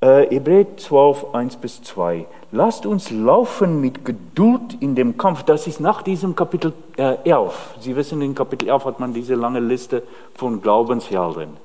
Äh, 0.00 0.28
Hebräer 0.30 0.76
12, 0.76 1.34
1 1.34 1.56
bis 1.56 1.82
2. 1.82 2.26
Lasst 2.52 2.86
uns 2.86 3.10
laufen 3.10 3.80
mit 3.80 4.04
Geduld 4.04 4.76
in 4.80 4.94
dem 4.94 5.18
Kampf. 5.18 5.42
Das 5.42 5.66
ist 5.66 5.80
nach 5.80 6.02
diesem 6.02 6.36
Kapitel 6.36 6.72
äh, 6.96 7.16
11. 7.24 7.76
Sie 7.80 7.96
wissen, 7.96 8.22
in 8.22 8.34
Kapitel 8.34 8.68
11 8.68 8.84
hat 8.84 9.00
man 9.00 9.12
diese 9.12 9.34
lange 9.34 9.60
Liste 9.60 10.02
von 10.34 10.62
Glaubenshelden. 10.62 11.56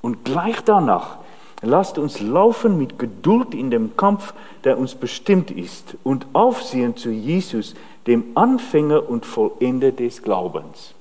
Und 0.00 0.24
gleich 0.24 0.62
danach 0.64 1.18
Lasst 1.64 1.96
uns 1.96 2.20
laufen 2.20 2.76
mit 2.76 2.98
Geduld 2.98 3.54
in 3.54 3.70
dem 3.70 3.96
Kampf, 3.96 4.34
der 4.64 4.78
uns 4.78 4.96
bestimmt 4.96 5.52
ist, 5.52 5.96
und 6.02 6.26
aufsehen 6.32 6.96
zu 6.96 7.10
Jesus, 7.10 7.74
dem 8.08 8.24
Anfänger 8.34 9.08
und 9.08 9.24
Vollender 9.24 9.92
des 9.92 10.22
Glaubens. 10.22 10.92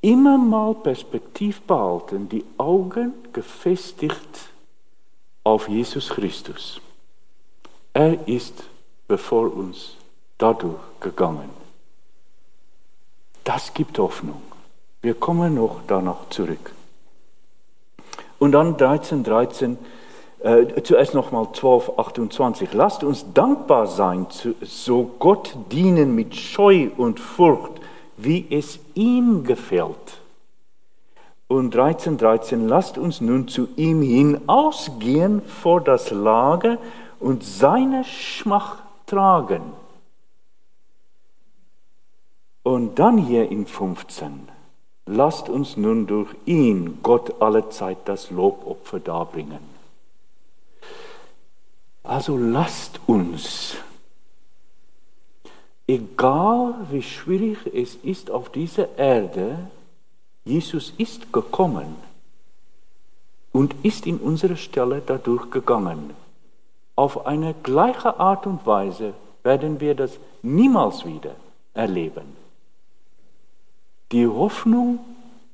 Immer 0.00 0.36
mal 0.36 0.74
Perspektiv 0.74 1.60
behalten, 1.62 2.28
die 2.28 2.44
Augen 2.58 3.12
gefestigt 3.32 4.50
auf 5.46 5.68
Jesus 5.68 6.08
Christus. 6.08 6.80
Er 7.94 8.26
ist 8.26 8.64
bevor 9.06 9.54
uns 9.54 9.96
dadurch 10.38 10.80
gegangen. 10.98 11.50
Das 13.44 13.72
gibt 13.72 13.96
Hoffnung. 14.00 14.42
Wir 15.02 15.14
kommen 15.14 15.54
noch 15.54 15.82
danach 15.86 16.28
zurück. 16.30 16.72
Und 18.40 18.52
dann 18.52 18.76
13, 18.76 19.22
13, 19.22 19.78
äh, 20.40 20.82
zuerst 20.82 21.14
nochmal 21.14 21.46
12, 21.52 21.92
28. 21.96 22.72
Lasst 22.72 23.04
uns 23.04 23.32
dankbar 23.32 23.86
sein, 23.86 24.26
so 24.62 25.14
Gott 25.20 25.56
dienen 25.70 26.16
mit 26.16 26.34
Scheu 26.34 26.90
und 26.96 27.20
Furcht, 27.20 27.80
wie 28.16 28.48
es 28.50 28.80
ihm 28.94 29.44
gefällt. 29.44 30.18
Und 31.48 31.74
13, 31.74 32.18
13, 32.18 32.66
lasst 32.68 32.98
uns 32.98 33.20
nun 33.20 33.46
zu 33.46 33.68
ihm 33.76 34.02
hinausgehen 34.02 35.42
vor 35.42 35.80
das 35.80 36.10
Lager 36.10 36.78
und 37.20 37.44
seine 37.44 38.04
Schmach 38.04 38.78
tragen. 39.06 39.62
Und 42.62 42.98
dann 42.98 43.18
hier 43.18 43.48
in 43.48 43.66
15, 43.66 44.48
Lasst 45.08 45.48
uns 45.48 45.76
nun 45.76 46.08
durch 46.08 46.34
ihn, 46.46 46.98
Gott, 47.00 47.40
alle 47.40 47.68
Zeit 47.70 47.98
das 48.06 48.32
Lobopfer 48.32 48.98
darbringen. 48.98 49.60
Also 52.02 52.36
lasst 52.36 52.98
uns, 53.06 53.76
egal 55.86 56.74
wie 56.90 57.02
schwierig 57.02 57.58
es 57.72 57.94
ist 57.94 58.32
auf 58.32 58.50
dieser 58.50 58.98
Erde, 58.98 59.70
Jesus 60.46 60.92
ist 60.96 61.32
gekommen 61.32 61.96
und 63.50 63.74
ist 63.82 64.06
in 64.06 64.18
unsere 64.18 64.56
Stelle 64.56 65.02
dadurch 65.04 65.50
gegangen. 65.50 66.14
Auf 66.94 67.26
eine 67.26 67.52
gleiche 67.64 68.18
Art 68.20 68.46
und 68.46 68.64
Weise 68.64 69.12
werden 69.42 69.80
wir 69.80 69.96
das 69.96 70.12
niemals 70.42 71.04
wieder 71.04 71.34
erleben. 71.74 72.36
Die 74.12 74.26
Hoffnung 74.28 75.00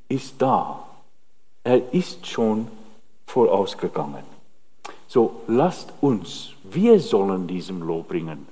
ist 0.09 0.35
da. 0.39 0.87
Er 1.65 1.95
ist 1.95 2.27
schon 2.27 2.69
vorausgegangen. 3.27 4.25
So, 5.09 5.41
lasst 5.47 5.93
uns, 6.03 6.51
wir 6.65 7.01
sollen 7.01 7.47
diesem 7.47 7.81
Lob 7.81 8.09
bringen. 8.09 8.47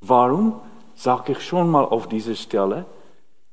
Warum 0.00 0.60
sage 0.96 1.32
ich 1.32 1.40
schon 1.42 1.70
mal 1.70 1.84
auf 1.84 2.08
dieser 2.08 2.34
Stelle? 2.34 2.86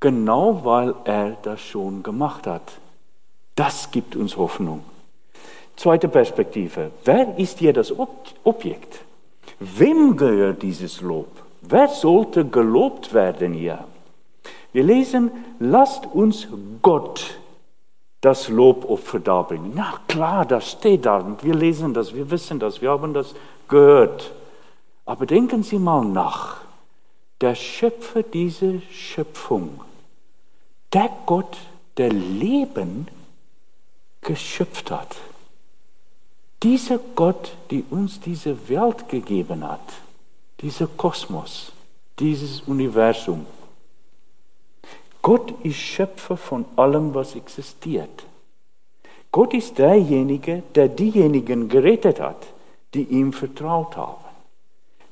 Genau 0.02 0.64
weil 0.64 0.96
er 1.04 1.36
das 1.42 1.60
schon 1.60 2.02
gemacht 2.02 2.48
hat. 2.48 2.72
Das 3.54 3.92
gibt 3.92 4.16
uns 4.16 4.36
Hoffnung. 4.36 4.82
Zweite 5.76 6.08
Perspektive. 6.08 6.90
Wer 7.04 7.38
ist 7.38 7.60
hier 7.60 7.72
das 7.72 7.94
Objekt? 8.42 9.04
Wem 9.60 10.16
gehört 10.16 10.62
dieses 10.62 11.00
Lob? 11.02 11.28
Wer 11.60 11.86
sollte 11.86 12.44
gelobt 12.44 13.14
werden 13.14 13.52
hier? 13.52 13.84
Wir 14.72 14.82
lesen, 14.82 15.30
lasst 15.60 16.04
uns 16.12 16.48
Gott 16.82 17.38
das 18.22 18.48
Lobopfer 18.48 19.20
darbringen. 19.20 19.70
Na 19.76 19.94
klar, 20.08 20.44
das 20.46 20.72
steht 20.72 21.06
da 21.06 21.36
wir 21.42 21.54
lesen 21.54 21.94
das, 21.94 22.12
wir 22.12 22.28
wissen 22.28 22.58
das, 22.58 22.82
wir 22.82 22.90
haben 22.90 23.14
das 23.14 23.36
gehört. 23.68 24.32
Aber 25.04 25.26
denken 25.26 25.62
Sie 25.62 25.78
mal 25.78 26.04
nach. 26.04 26.56
Der 27.40 27.54
Schöpfer 27.54 28.24
dieser 28.24 28.80
Schöpfung, 28.90 29.80
der 30.92 31.10
Gott, 31.26 31.56
der 31.96 32.10
Leben 32.10 33.08
geschöpft 34.20 34.90
hat, 34.90 35.16
dieser 36.62 36.98
Gott, 37.16 37.56
der 37.70 37.82
uns 37.90 38.20
diese 38.20 38.68
Welt 38.68 39.08
gegeben 39.08 39.68
hat, 39.68 39.80
dieser 40.60 40.86
Kosmos, 40.86 41.72
dieses 42.18 42.60
Universum, 42.62 43.46
Gott 45.22 45.54
ist 45.64 45.76
Schöpfer 45.76 46.36
von 46.36 46.64
allem, 46.76 47.14
was 47.14 47.36
existiert. 47.36 48.24
Gott 49.30 49.54
ist 49.54 49.78
derjenige, 49.78 50.62
der 50.74 50.88
diejenigen 50.88 51.68
gerettet 51.68 52.20
hat, 52.20 52.46
die 52.92 53.04
ihm 53.04 53.32
vertraut 53.32 53.96
haben. 53.96 54.24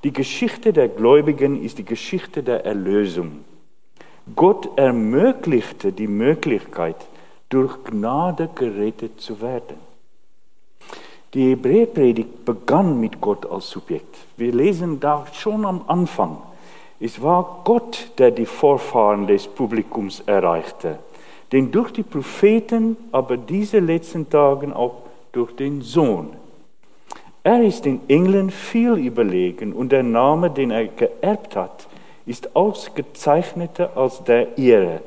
Die 0.02 0.12
Geschichte 0.12 0.72
der 0.72 0.88
Gläubigen 0.88 1.62
ist 1.62 1.78
die 1.78 1.84
Geschichte 1.84 2.42
der 2.42 2.64
Erlösung. 2.64 3.44
Gott 4.36 4.68
ermöglichte 4.76 5.92
die 5.92 6.08
Möglichkeit, 6.08 6.96
durch 7.48 7.82
Gnade 7.84 8.48
gerettet 8.54 9.20
zu 9.20 9.40
werden. 9.40 9.76
Die 11.34 11.50
Hebräerpredigt 11.50 12.44
begann 12.44 12.98
mit 13.00 13.20
Gott 13.20 13.46
als 13.50 13.70
Subjekt. 13.70 14.16
Wir 14.36 14.52
lesen 14.52 14.98
da 15.00 15.26
schon 15.32 15.64
am 15.64 15.82
Anfang. 15.86 16.38
Es 16.98 17.22
war 17.22 17.62
Gott, 17.64 18.10
der 18.18 18.30
die 18.30 18.46
Vorfahren 18.46 19.26
des 19.26 19.46
Publikums 19.46 20.20
erreichte. 20.26 20.98
Denn 21.52 21.70
durch 21.70 21.92
die 21.92 22.02
Propheten, 22.02 22.96
aber 23.12 23.36
diese 23.36 23.78
letzten 23.78 24.28
Tagen 24.28 24.72
auch 24.72 25.02
durch 25.32 25.54
den 25.56 25.82
Sohn. 25.82 26.30
Er 27.42 27.62
ist 27.62 27.84
den 27.84 28.00
Engeln 28.08 28.50
viel 28.50 28.94
überlegen 28.94 29.72
und 29.72 29.92
der 29.92 30.02
Name, 30.02 30.50
den 30.50 30.70
er 30.70 30.86
geerbt 30.86 31.56
hat, 31.56 31.86
ist 32.26 32.54
ausgezeichneter 32.54 33.96
als 33.96 34.22
der 34.24 34.58
ihre. 34.58 35.00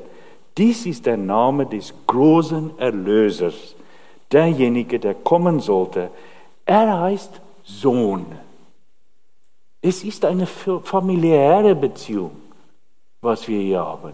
Dies 0.56 0.86
ist 0.86 1.06
der 1.06 1.16
Name 1.16 1.66
des 1.66 1.92
großen 2.06 2.78
Erlösers, 2.78 3.74
derjenige, 4.30 5.00
der 5.00 5.14
kommen 5.14 5.60
sollte. 5.60 6.10
Er 6.64 7.00
heißt 7.00 7.40
Sohn. 7.64 8.26
Es 9.80 10.04
ist 10.04 10.24
eine 10.24 10.46
familiäre 10.46 11.74
Beziehung, 11.74 12.30
was 13.20 13.46
wir 13.48 13.60
hier 13.60 13.80
haben. 13.80 14.12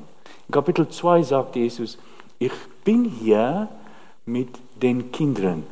In 0.49 0.53
Kapitel 0.53 0.89
2 0.89 1.23
sagt 1.23 1.57
Jesus, 1.57 1.99
ich 2.39 2.53
bin 2.85 3.05
hier 3.05 3.69
mit 4.25 4.49
den 4.83 5.13
Kindern, 5.13 5.65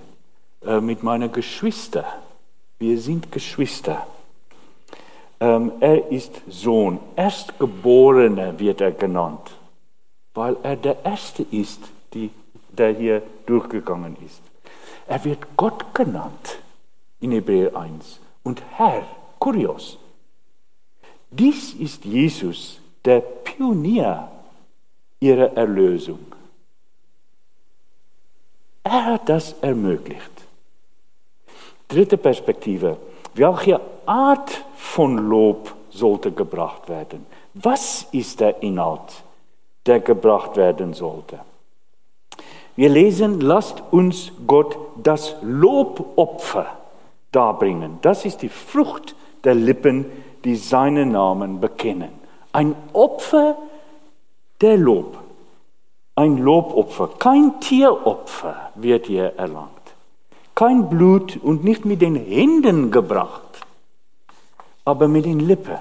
äh, 0.64 0.80
mit 0.80 1.02
meinen 1.02 1.32
Geschwistern. 1.32 2.04
Wir 2.78 2.98
sind 2.98 3.32
Geschwister. 3.32 4.06
Ähm, 5.40 5.72
er 5.80 6.10
ist 6.10 6.40
Sohn, 6.48 6.98
Erstgeborener 7.14 8.58
wird 8.58 8.80
er 8.80 8.92
genannt, 8.92 9.52
weil 10.34 10.56
er 10.62 10.76
der 10.76 11.04
Erste 11.04 11.44
ist, 11.50 11.80
die, 12.12 12.30
der 12.70 12.92
hier 12.92 13.22
durchgegangen 13.46 14.16
ist. 14.24 14.40
Er 15.06 15.24
wird 15.24 15.46
Gott 15.56 15.94
genannt 15.94 16.58
in 17.20 17.32
Hebräer 17.32 17.76
1 17.76 18.20
und 18.42 18.62
Herr. 18.76 19.02
Kurios. 19.38 19.98
Dies 21.30 21.74
ist 21.74 22.04
Jesus, 22.04 22.80
der 23.04 23.20
Pionier 23.20 24.28
ihrer 25.20 25.56
Erlösung. 25.56 26.18
Er 28.82 29.04
hat 29.04 29.28
das 29.28 29.54
ermöglicht. 29.60 30.30
Dritte 31.88 32.16
Perspektive. 32.16 32.96
Welche 33.38 33.80
Art 34.04 34.64
von 34.76 35.16
Lob 35.16 35.72
sollte 35.90 36.32
gebracht 36.32 36.88
werden? 36.88 37.24
Was 37.54 38.08
ist 38.10 38.40
der 38.40 38.60
Inhalt, 38.64 39.22
der 39.86 40.00
gebracht 40.00 40.56
werden 40.56 40.92
sollte? 40.92 41.38
Wir 42.74 42.88
lesen, 42.88 43.40
lasst 43.40 43.80
uns 43.92 44.32
Gott 44.44 44.76
das 44.96 45.36
Lobopfer 45.42 46.66
darbringen. 47.30 47.98
Das 48.02 48.24
ist 48.24 48.42
die 48.42 48.48
Frucht 48.48 49.14
der 49.44 49.54
Lippen, 49.54 50.06
die 50.42 50.56
seinen 50.56 51.12
Namen 51.12 51.60
bekennen. 51.60 52.10
Ein 52.50 52.74
Opfer 52.92 53.56
der 54.60 54.76
Lob. 54.76 55.16
Ein 56.16 56.38
Lobopfer. 56.38 57.08
Kein 57.20 57.60
Tieropfer 57.60 58.70
wird 58.74 59.06
hier 59.06 59.34
erlangt. 59.36 59.77
Kein 60.58 60.88
Blut 60.88 61.36
und 61.40 61.62
nicht 61.62 61.84
mit 61.84 62.02
den 62.02 62.16
Händen 62.16 62.90
gebracht, 62.90 63.64
aber 64.84 65.06
mit 65.06 65.24
den 65.24 65.38
Lippen. 65.38 65.78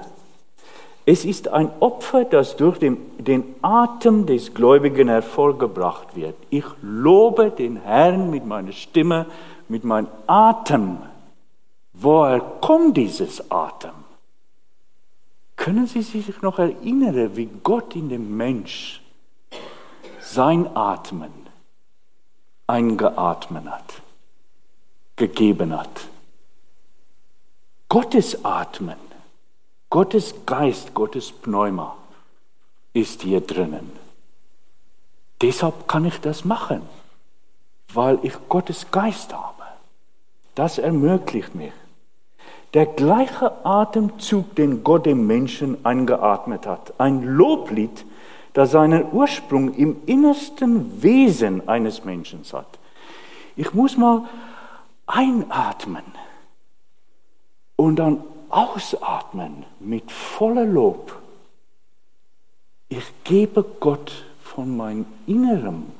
Es 1.03 1.25
ist 1.25 1.47
ein 1.47 1.71
Opfer, 1.79 2.25
das 2.25 2.57
durch 2.57 2.77
den, 2.77 2.97
den, 3.17 3.55
Atem 3.63 4.27
des 4.27 4.53
Gläubigen 4.53 5.07
hervorgebracht 5.07 6.15
wird. 6.15 6.35
Ich 6.51 6.65
lobe 6.83 7.49
den 7.49 7.77
Herrn 7.77 8.29
mit 8.29 8.45
meiner 8.45 8.71
Stimme, 8.71 9.25
mit 9.67 9.83
meinem 9.83 10.09
Atem. 10.27 10.99
Woher 11.93 12.39
kommt 12.39 12.97
dieses 12.97 13.49
Atem? 13.49 13.97
Können 15.55 15.87
Sie 15.87 16.03
sich 16.03 16.39
noch 16.43 16.59
erinnern, 16.59 17.31
wie 17.35 17.49
Gott 17.63 17.95
in 17.95 18.09
dem 18.09 18.37
Mensch 18.37 19.01
sein 20.21 20.69
Atmen 20.75 21.31
eingeatmet 22.67 23.65
hat, 23.65 24.01
gegeben 25.17 25.77
hat? 25.77 26.07
Gottes 27.89 28.45
Atmen, 28.45 28.97
Gottes 29.89 30.33
Geist, 30.45 30.93
Gottes 30.93 31.31
Pneuma 31.31 31.97
ist 32.93 33.21
hier 33.21 33.41
drinnen. 33.41 33.91
Deshalb 35.41 35.87
kann 35.87 36.05
ich 36.05 36.19
das 36.19 36.45
machen, 36.45 36.81
weil 37.93 38.19
ich 38.23 38.33
Gottes 38.49 38.89
Geist 38.91 39.33
habe. 39.33 39.63
Das 40.55 40.77
ermöglicht 40.77 41.53
mich. 41.53 41.73
Der 42.73 42.85
gleiche 42.85 43.65
Atemzug, 43.65 44.55
den 44.55 44.83
Gott 44.83 45.05
dem 45.05 45.25
Menschen 45.25 45.85
eingeatmet 45.85 46.65
hat. 46.65 46.99
Ein 46.99 47.23
Loblied, 47.23 48.05
das 48.53 48.71
seinen 48.71 49.05
Ursprung 49.13 49.73
im 49.75 49.97
innersten 50.07 51.01
Wesen 51.01 51.69
eines 51.69 52.03
Menschen 52.03 52.41
hat. 52.51 52.79
Ich 53.55 53.73
muss 53.73 53.95
mal 53.97 54.23
einatmen 55.07 56.03
und 57.75 57.95
dann 57.97 58.23
ausatmen 58.49 59.65
mit 59.79 60.11
voller 60.11 60.65
Lob. 60.65 61.13
Ich 62.89 63.05
gebe 63.23 63.63
Gott 63.79 64.11
von 64.43 64.75
meinem 64.77 65.05
inneren 65.25 65.91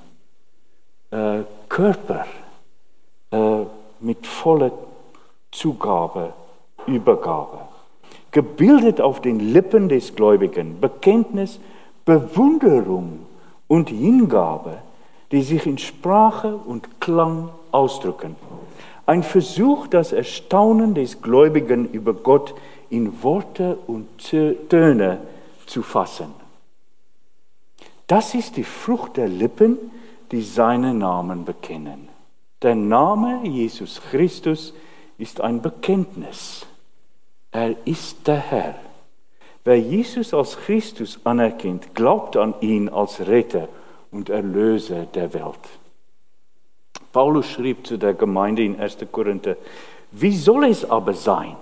äh, 1.12 1.40
Körper 1.68 2.26
äh, 3.32 3.66
mit 4.00 4.26
voller 4.26 4.72
Zugabe 5.52 6.34
Übergabe. 6.86 7.60
Gebildet 8.32 9.02
auf 9.02 9.22
den 9.22 9.40
Lippen 9.40 9.90
des 9.90 10.16
Gläubigen, 10.16 10.80
Bekenntnis, 10.80 11.60
Bewunderung 12.06 13.26
und 13.68 13.90
Hingabe, 13.90 14.78
die 15.32 15.42
sich 15.42 15.66
in 15.66 15.78
Sprache 15.78 16.56
und 16.56 17.02
Klang 17.02 17.50
ausdrücken. 17.72 18.36
Ein 19.08 19.24
Versuch, 19.24 19.88
das 19.88 20.12
Erstaunen 20.12 20.94
des 20.94 21.22
Gläubigen 21.22 21.90
über 21.92 22.14
Gott 22.14 22.54
in 22.90 23.24
Worte 23.24 23.78
und 23.88 24.06
Töne 24.20 25.20
zu 25.66 25.82
fassen. 25.82 26.34
Das 28.06 28.36
ist 28.36 28.58
die 28.58 28.66
Frucht 28.66 29.16
der 29.16 29.30
Lippen, 29.30 29.78
die 30.32 30.42
seinen 30.42 30.98
Namen 30.98 31.46
bekennen. 31.46 32.10
Der 32.62 32.76
Name 32.76 33.48
Jesus 33.48 34.02
Christus 34.12 34.74
ist 35.18 35.40
ein 35.40 35.62
Bekenntnis. 35.62 36.66
Er 37.52 37.76
ist 37.86 38.28
der 38.28 38.40
Herr. 38.40 38.76
Wer 39.64 39.80
Jesus 39.80 40.34
als 40.34 40.58
Christus 40.58 41.20
anerkennt, 41.24 41.96
glaubt 41.96 42.36
an 42.36 42.56
ihn 42.60 42.90
als 42.90 43.26
Retter 43.26 43.70
und 44.12 44.30
Erlöser 44.30 45.06
der 45.06 45.34
Welt. 45.34 45.60
Paulus 47.18 47.48
schrieb 47.48 47.88
zu 47.88 47.98
der 47.98 48.14
Gemeinde 48.14 48.64
in 48.64 48.80
1. 48.80 48.98
Korinther, 49.12 49.56
wie 50.12 50.38
soll 50.38 50.66
es 50.66 50.88
aber 50.88 51.16
sein? 51.16 51.56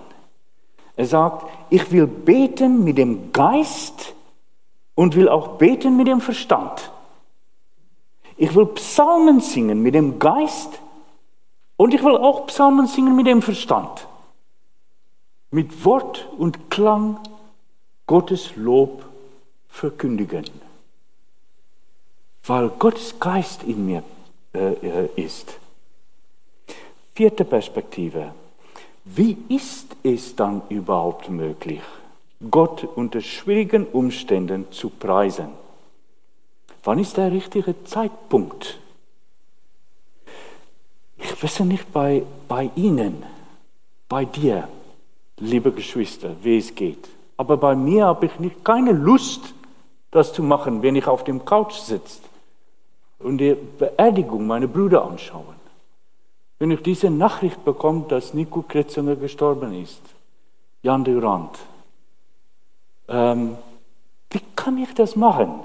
Er 0.97 1.05
sagt, 1.05 1.49
ich 1.69 1.89
will 1.93 2.07
beten 2.07 2.83
mit 2.83 2.97
dem 2.97 3.31
Geist 3.31 4.13
und 4.95 5.15
will 5.15 5.29
auch 5.29 5.57
beten 5.57 5.95
mit 5.95 6.07
dem 6.07 6.19
Verstand. 6.19 6.91
Ich 8.35 8.53
will 8.53 8.65
Psalmen 8.65 9.39
singen 9.39 9.81
mit 9.81 9.95
dem 9.95 10.19
Geist 10.19 10.71
und 11.77 11.93
ich 11.93 12.03
will 12.03 12.17
auch 12.17 12.47
Psalmen 12.47 12.87
singen 12.87 13.15
mit 13.15 13.25
dem 13.25 13.41
Verstand 13.41 14.07
mit 15.51 15.85
Wort 15.85 16.27
und 16.37 16.69
Klang 16.69 17.17
Gottes 18.07 18.57
Lob 18.57 19.05
verkündigen, 19.69 20.49
weil 22.45 22.67
Gottes 22.77 23.17
Geist 23.21 23.63
in 23.63 23.85
mir 23.85 24.03
ist. 25.15 25.57
Vierte 27.13 27.45
Perspektive. 27.45 28.33
Wie 29.05 29.37
ist 29.49 29.95
es 30.03 30.35
dann 30.35 30.61
überhaupt 30.69 31.29
möglich, 31.29 31.81
Gott 32.49 32.83
unter 32.83 33.21
schwierigen 33.21 33.85
Umständen 33.85 34.71
zu 34.71 34.89
preisen? 34.89 35.49
Wann 36.83 36.99
ist 36.99 37.17
der 37.17 37.31
richtige 37.31 37.83
Zeitpunkt? 37.85 38.79
Ich 41.17 41.43
weiß 41.43 41.61
nicht 41.61 41.91
bei, 41.93 42.23
bei 42.47 42.69
Ihnen, 42.75 43.23
bei 44.09 44.25
dir 44.25 44.67
liebe 45.37 45.71
Geschwister, 45.71 46.35
wie 46.41 46.57
es 46.57 46.73
geht. 46.73 47.09
Aber 47.37 47.57
bei 47.57 47.75
mir 47.75 48.05
habe 48.05 48.27
ich 48.27 48.39
nicht, 48.39 48.63
keine 48.63 48.91
Lust, 48.91 49.53
das 50.11 50.33
zu 50.33 50.43
machen, 50.43 50.81
wenn 50.81 50.95
ich 50.95 51.07
auf 51.07 51.23
dem 51.23 51.43
Couch 51.43 51.73
sitze 51.73 52.19
und 53.25 53.39
die 53.39 53.55
Beerdigung 53.55 54.45
meiner 54.45 54.67
Brüder 54.67 55.03
anschaue. 55.03 55.55
Wenn 56.59 56.69
ich 56.69 56.83
diese 56.83 57.09
Nachricht 57.09 57.65
bekomme, 57.65 58.05
dass 58.07 58.35
Nico 58.35 58.61
Kretzinger 58.61 59.15
gestorben 59.15 59.73
ist, 59.73 60.01
Jan 60.83 61.03
Durant, 61.03 61.57
ähm, 63.07 63.55
wie 64.29 64.41
kann 64.55 64.77
ich 64.77 64.93
das 64.93 65.15
machen? 65.15 65.59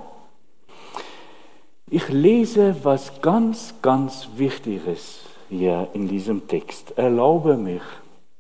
Ich 1.91 2.09
lese 2.09 2.77
was 2.83 3.21
ganz, 3.21 3.75
ganz 3.83 4.29
Wichtiges 4.37 5.21
hier 5.51 5.89
in 5.93 6.09
diesem 6.09 6.49
Text. 6.49 6.97
Erlaube 6.97 7.59
mich, 7.59 7.83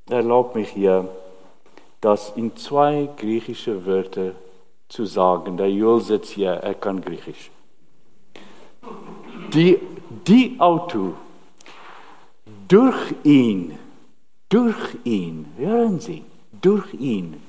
erlaube 0.09 0.61
mich 0.61 0.71
hier 0.71 1.07
das 2.01 2.33
in 2.37 2.57
zwei 2.57 3.09
griechische 3.19 3.85
Wörter 3.85 4.33
zu 4.89 5.05
sagen. 5.05 5.59
Der 5.59 5.71
Joel 5.71 6.01
sitzt 6.01 6.31
hier, 6.31 6.53
er 6.53 6.75
kann 6.75 7.03
Griechisch. 7.03 7.51
Die, 9.53 9.79
die 10.27 10.61
Auto, 10.61 11.15
durch 12.69 13.15
ihn, 13.25 13.77
durch 14.49 14.97
ihn, 15.05 15.53
hören 15.57 15.99
Sie, 15.99 16.23
durch 16.53 16.95
ihn. 16.95 17.43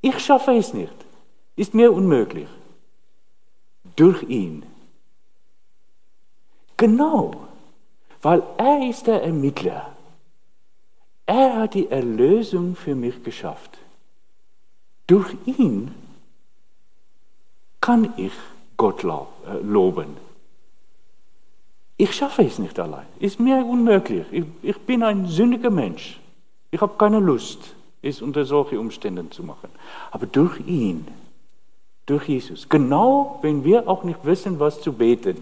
Ich 0.00 0.18
schaffe 0.18 0.52
es 0.52 0.74
nicht, 0.74 0.94
ist 1.54 1.74
mir 1.74 1.92
unmöglich. 1.92 2.48
Durch 3.94 4.24
ihn. 4.24 4.64
Genau, 6.76 7.46
weil 8.20 8.42
er 8.58 8.88
ist 8.88 9.06
der 9.06 9.22
Ermittler. 9.22 9.94
Er 11.26 11.56
hat 11.56 11.74
die 11.74 11.88
Erlösung 11.88 12.74
für 12.74 12.96
mich 12.96 13.22
geschafft. 13.22 13.78
Durch 15.06 15.36
ihn 15.46 15.94
kann 17.80 18.12
ich 18.16 18.32
Gott 18.76 19.04
äh, 19.04 19.62
loben. 19.62 20.23
Ich 21.96 22.12
schaffe 22.14 22.42
es 22.42 22.58
nicht 22.58 22.78
allein. 22.78 23.06
Ist 23.18 23.38
mir 23.38 23.64
unmöglich. 23.64 24.26
Ich, 24.30 24.44
ich 24.62 24.78
bin 24.80 25.02
ein 25.02 25.26
sündiger 25.26 25.70
Mensch. 25.70 26.18
Ich 26.70 26.80
habe 26.80 26.94
keine 26.98 27.20
Lust, 27.20 27.74
es 28.02 28.20
unter 28.20 28.44
solchen 28.44 28.78
Umständen 28.78 29.30
zu 29.30 29.42
machen. 29.42 29.70
Aber 30.10 30.26
durch 30.26 30.60
ihn, 30.66 31.06
durch 32.06 32.28
Jesus, 32.28 32.68
genau 32.68 33.38
wenn 33.42 33.64
wir 33.64 33.88
auch 33.88 34.02
nicht 34.02 34.24
wissen, 34.24 34.58
was 34.58 34.80
zu 34.80 34.92
beten 34.92 35.36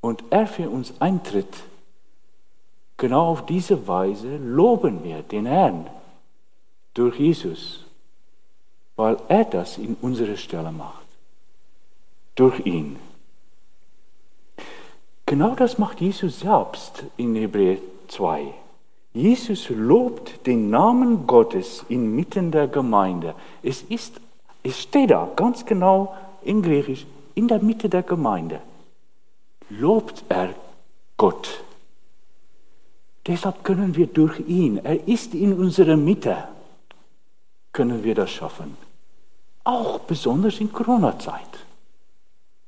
und 0.00 0.24
er 0.30 0.46
für 0.46 0.68
uns 0.70 0.94
eintritt, 1.00 1.54
genau 2.96 3.28
auf 3.28 3.46
diese 3.46 3.86
Weise 3.86 4.38
loben 4.38 5.04
wir 5.04 5.22
den 5.22 5.46
Herrn 5.46 5.86
durch 6.94 7.18
Jesus 7.18 7.82
weil 8.96 9.16
er 9.28 9.44
das 9.44 9.78
in 9.78 9.96
unserer 10.00 10.36
Stelle 10.36 10.72
macht. 10.72 11.06
Durch 12.34 12.64
ihn. 12.66 12.96
Genau 15.26 15.54
das 15.54 15.78
macht 15.78 16.00
Jesus 16.00 16.40
selbst 16.40 17.04
in 17.16 17.34
Hebräer 17.34 17.78
2. 18.08 18.52
Jesus 19.14 19.68
lobt 19.68 20.46
den 20.46 20.70
Namen 20.70 21.26
Gottes 21.26 21.84
inmitten 21.88 22.50
der 22.50 22.68
Gemeinde. 22.68 23.34
Es, 23.62 23.82
ist, 23.82 24.20
es 24.62 24.80
steht 24.80 25.10
da 25.10 25.28
ganz 25.36 25.64
genau 25.64 26.14
in 26.42 26.62
Griechisch, 26.62 27.06
in 27.34 27.48
der 27.48 27.62
Mitte 27.62 27.88
der 27.88 28.02
Gemeinde. 28.02 28.60
Lobt 29.68 30.24
er 30.28 30.54
Gott. 31.16 31.62
Deshalb 33.26 33.62
können 33.62 33.94
wir 33.94 34.08
durch 34.08 34.40
ihn, 34.40 34.78
er 34.78 35.06
ist 35.06 35.34
in 35.34 35.52
unserer 35.52 35.96
Mitte. 35.96 36.36
können 37.72 38.04
wir 38.04 38.14
das 38.14 38.30
schaffen. 38.30 38.76
Auch 39.64 40.00
besonders 40.00 40.60
in 40.60 40.72
Corona-Zeit. 40.72 41.64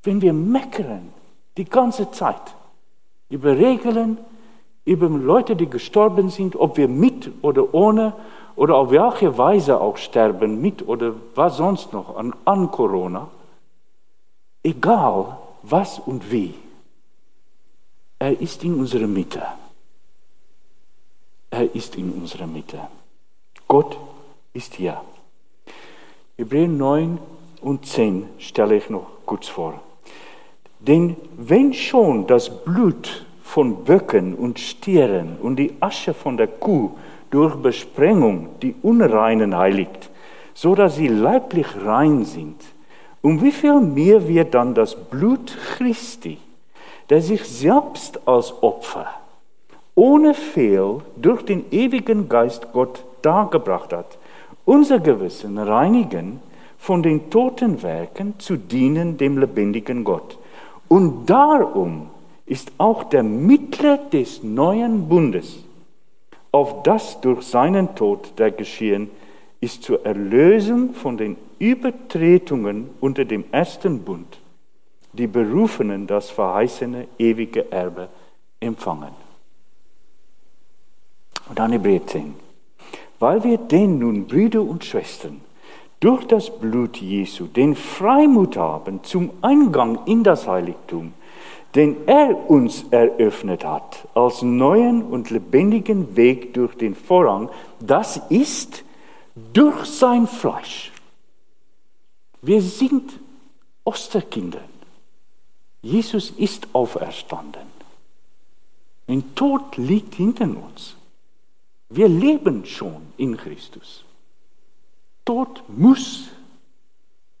Wenn 0.03 0.21
wir 0.21 0.33
meckern 0.33 1.13
die 1.57 1.65
ganze 1.65 2.11
Zeit 2.11 2.41
über 3.29 3.57
Regeln, 3.57 4.17
über 4.83 5.09
Leute, 5.09 5.55
die 5.55 5.69
gestorben 5.69 6.29
sind, 6.29 6.55
ob 6.55 6.77
wir 6.77 6.87
mit 6.87 7.31
oder 7.41 7.73
ohne 7.73 8.13
oder 8.55 8.75
auf 8.75 8.91
welche 8.91 9.37
Weise 9.37 9.79
auch 9.79 9.97
sterben, 9.97 10.61
mit 10.61 10.87
oder 10.87 11.13
was 11.33 11.57
sonst 11.57 11.91
noch 11.91 12.15
an, 12.15 12.33
an 12.45 12.71
Corona, 12.71 13.27
egal 14.63 15.37
was 15.63 15.99
und 15.99 16.31
wie, 16.31 16.53
er 18.19 18.39
ist 18.39 18.63
in 18.63 18.75
unserer 18.75 19.07
Mitte. 19.07 19.43
Er 21.49 21.73
ist 21.75 21.95
in 21.95 22.11
unserer 22.11 22.47
Mitte. 22.47 22.79
Gott 23.67 23.97
ist 24.53 24.75
hier. 24.75 25.01
Hebräer 26.37 26.67
9 26.67 27.19
und 27.61 27.85
10 27.85 28.29
stelle 28.39 28.75
ich 28.75 28.89
noch 28.89 29.07
kurz 29.25 29.47
vor. 29.47 29.81
Denn 30.87 31.15
wenn 31.37 31.73
schon 31.73 32.27
das 32.27 32.49
Blut 32.63 33.25
von 33.43 33.83
Böcken 33.83 34.35
und 34.35 34.59
Stieren 34.59 35.37
und 35.41 35.57
die 35.57 35.73
Asche 35.79 36.13
von 36.13 36.37
der 36.37 36.47
Kuh 36.47 36.91
durch 37.31 37.55
Besprengung 37.55 38.49
die 38.61 38.75
Unreinen 38.81 39.57
heiligt, 39.57 40.09
so 40.53 40.75
dass 40.75 40.95
sie 40.95 41.07
leiblich 41.07 41.67
rein 41.83 42.25
sind, 42.25 42.61
um 43.21 43.41
wie 43.41 43.51
viel 43.51 43.79
mehr 43.79 44.27
wird 44.27 44.53
dann 44.53 44.75
das 44.75 44.95
Blut 44.95 45.57
Christi, 45.75 46.37
der 47.09 47.21
sich 47.21 47.43
selbst 47.43 48.27
als 48.27 48.53
Opfer 48.61 49.07
ohne 49.95 50.33
Fehl 50.33 51.01
durch 51.15 51.41
den 51.43 51.65
ewigen 51.71 52.27
Geist 52.27 52.73
Gott 52.73 53.03
dargebracht 53.21 53.93
hat, 53.93 54.17
unser 54.65 54.99
Gewissen 54.99 55.57
reinigen 55.57 56.41
von 56.77 57.01
den 57.01 57.29
toten 57.29 57.81
Werken 57.81 58.37
zu 58.37 58.57
dienen 58.57 59.17
dem 59.17 59.37
lebendigen 59.37 60.03
Gott. 60.03 60.37
Und 60.87 61.25
darum 61.25 62.09
ist 62.45 62.71
auch 62.77 63.05
der 63.05 63.23
Mittler 63.23 63.97
des 63.97 64.43
neuen 64.43 65.07
Bundes, 65.09 65.57
auf 66.51 66.83
das 66.83 67.19
durch 67.21 67.43
seinen 67.43 67.95
Tod 67.95 68.37
der 68.37 68.51
geschehen 68.51 69.09
ist 69.61 69.83
zur 69.83 70.05
Erlösung 70.05 70.93
von 70.93 71.17
den 71.17 71.37
Übertretungen 71.59 72.89
unter 73.01 73.25
dem 73.25 73.45
ersten 73.51 74.03
Bund, 74.03 74.37
die 75.13 75.27
Berufenen 75.27 76.05
das 76.07 76.29
verheißene 76.29 77.07
ewige 77.17 77.71
Erbe 77.71 78.09
empfangen. 78.59 79.09
Und 81.49 81.59
dann 81.59 81.71
Hebräer 81.71 82.05
10. 82.05 82.35
Weil 83.19 83.43
wir 83.43 83.57
denn 83.57 83.99
nun, 83.99 84.27
Brüder 84.27 84.61
und 84.61 84.83
Schwestern, 84.83 85.41
durch 86.05 86.25
das 86.25 86.55
Blut 86.59 86.97
Jesu 86.97 87.47
den 87.47 87.75
Freimut 87.75 88.57
haben 88.57 89.03
zum 89.03 89.31
Eingang 89.41 90.05
in 90.05 90.23
das 90.23 90.47
Heiligtum, 90.47 91.13
den 91.73 92.07
er 92.07 92.47
uns 92.47 92.85
eröffnet 92.91 93.65
hat, 93.65 94.07
als 94.13 94.43
neuen 94.43 95.01
und 95.01 95.31
lebendigen 95.31 96.15
Weg 96.15 96.53
durch 96.53 96.75
den 96.75 96.93
Vorhang, 96.93 97.49
das 97.79 98.21
ist 98.29 98.83
durch 99.51 99.83
sein 99.85 100.27
Fleisch. 100.27 100.91
Wir 102.43 102.61
sind 102.61 103.19
Osterkinder. 103.83 104.61
Jesus 105.81 106.29
ist 106.37 106.67
auferstanden. 106.73 107.65
Ein 109.07 109.33
Tod 109.33 109.75
liegt 109.77 110.13
hinter 110.13 110.45
uns. 110.45 110.95
Wir 111.89 112.07
leben 112.07 112.63
schon 112.63 112.97
in 113.17 113.35
Christus. 113.35 114.04
Tod 115.25 115.63
muss 115.67 116.29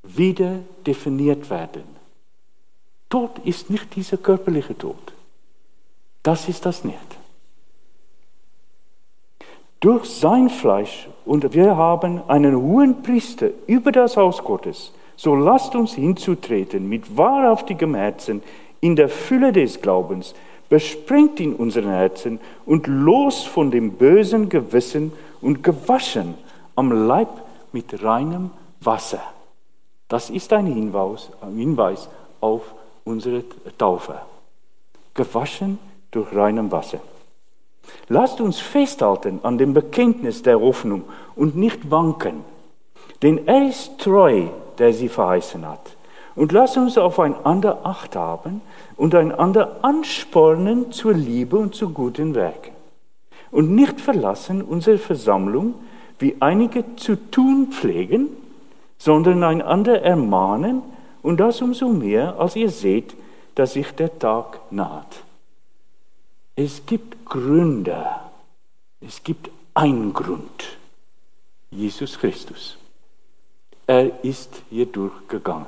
wieder 0.01 0.59
definiert 0.85 1.49
werden. 1.49 1.83
Tod 3.09 3.39
ist 3.43 3.69
nicht 3.69 3.95
dieser 3.95 4.17
körperliche 4.17 4.75
Tod. 4.75 5.13
Das 6.23 6.49
ist 6.49 6.65
das 6.65 6.83
nicht. 6.83 6.97
Durch 9.79 10.05
sein 10.05 10.49
Fleisch 10.49 11.07
und 11.25 11.53
wir 11.53 11.77
haben 11.77 12.27
einen 12.27 12.55
hohen 12.55 13.03
Priester 13.03 13.49
über 13.67 13.91
das 13.91 14.17
Haus 14.17 14.43
Gottes. 14.43 14.91
So 15.15 15.35
lasst 15.35 15.75
uns 15.75 15.93
hinzutreten 15.93 16.89
mit 16.89 17.15
wahrhaftigem 17.15 17.93
Herzen 17.93 18.41
in 18.81 18.95
der 18.95 19.09
Fülle 19.09 19.51
des 19.51 19.81
Glaubens, 19.81 20.33
besprengt 20.69 21.39
in 21.39 21.53
unseren 21.53 21.89
Herzen 21.91 22.39
und 22.65 22.87
los 22.87 23.43
von 23.43 23.69
dem 23.69 23.91
bösen 23.91 24.49
Gewissen 24.49 25.13
und 25.39 25.61
gewaschen 25.61 26.33
am 26.75 26.91
Leib 27.07 27.44
mit 27.75 28.01
reinem 28.01 28.51
Wasser. 28.79 29.21
Das 30.07 30.29
ist 30.29 30.53
ein 30.53 30.65
Hinweis, 30.65 31.29
ein 31.41 31.57
Hinweis 31.57 32.07
auf 32.39 32.61
unsere 33.03 33.43
Taufe. 33.77 34.15
Gewaschen 35.13 35.77
durch 36.09 36.33
reinem 36.33 36.71
Wasser. 36.71 36.99
Lasst 38.07 38.39
uns 38.39 38.59
festhalten 38.61 39.41
an 39.43 39.57
dem 39.57 39.73
Bekenntnis 39.73 40.41
der 40.41 40.57
Hoffnung 40.61 41.03
und 41.35 41.57
nicht 41.57 41.91
wanken, 41.91 42.45
denn 43.21 43.45
er 43.45 43.67
ist 43.67 43.99
treu, 43.99 44.47
der 44.77 44.93
sie 44.93 45.09
verheißen 45.09 45.67
hat. 45.67 45.97
Und 46.33 46.53
lasst 46.53 46.77
uns 46.77 46.97
aufeinander 46.97 47.79
Acht 47.83 48.15
haben 48.15 48.61
und 48.95 49.13
einander 49.15 49.79
anspornen 49.81 50.93
zur 50.93 51.13
Liebe 51.13 51.57
und 51.57 51.75
zu 51.75 51.89
guten 51.89 52.35
Werken. 52.35 52.71
Und 53.51 53.75
nicht 53.75 53.99
verlassen 53.99 54.61
unsere 54.61 54.97
Versammlung, 54.97 55.73
wie 56.19 56.37
einige 56.39 56.95
zu 56.95 57.15
tun 57.31 57.67
pflegen, 57.71 58.29
sondern 58.97 59.43
einander 59.43 60.01
ermahnen 60.01 60.81
und 61.21 61.37
das 61.37 61.61
umso 61.61 61.89
mehr, 61.89 62.39
als 62.39 62.55
ihr 62.55 62.69
seht, 62.69 63.15
dass 63.55 63.73
sich 63.73 63.91
der 63.91 64.17
Tag 64.19 64.59
naht. 64.71 65.23
Es 66.55 66.85
gibt 66.85 67.25
Gründe, 67.25 68.05
es 69.01 69.23
gibt 69.23 69.49
einen 69.73 70.13
Grund, 70.13 70.77
Jesus 71.69 72.17
Christus. 72.17 72.77
Er 73.87 74.23
ist 74.23 74.61
hier 74.69 74.85
durchgegangen. 74.85 75.67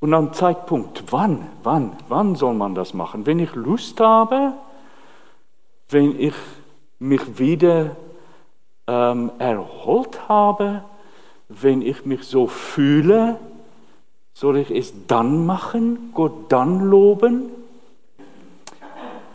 Und 0.00 0.12
am 0.12 0.32
Zeitpunkt, 0.32 1.04
wann, 1.10 1.46
wann, 1.62 1.96
wann 2.08 2.34
soll 2.36 2.54
man 2.54 2.74
das 2.74 2.94
machen? 2.94 3.26
Wenn 3.26 3.38
ich 3.38 3.54
Lust 3.54 4.00
habe, 4.00 4.52
wenn 5.88 6.18
ich 6.18 6.34
mich 6.98 7.38
wieder 7.38 7.96
ähm, 8.86 9.30
erholt 9.38 10.28
habe, 10.28 10.82
wenn 11.48 11.82
ich 11.82 12.04
mich 12.04 12.24
so 12.24 12.46
fühle, 12.46 13.38
soll 14.32 14.58
ich 14.58 14.70
es 14.70 14.92
dann 15.06 15.46
machen, 15.46 16.10
Gott 16.12 16.50
dann 16.50 16.80
loben? 16.80 17.50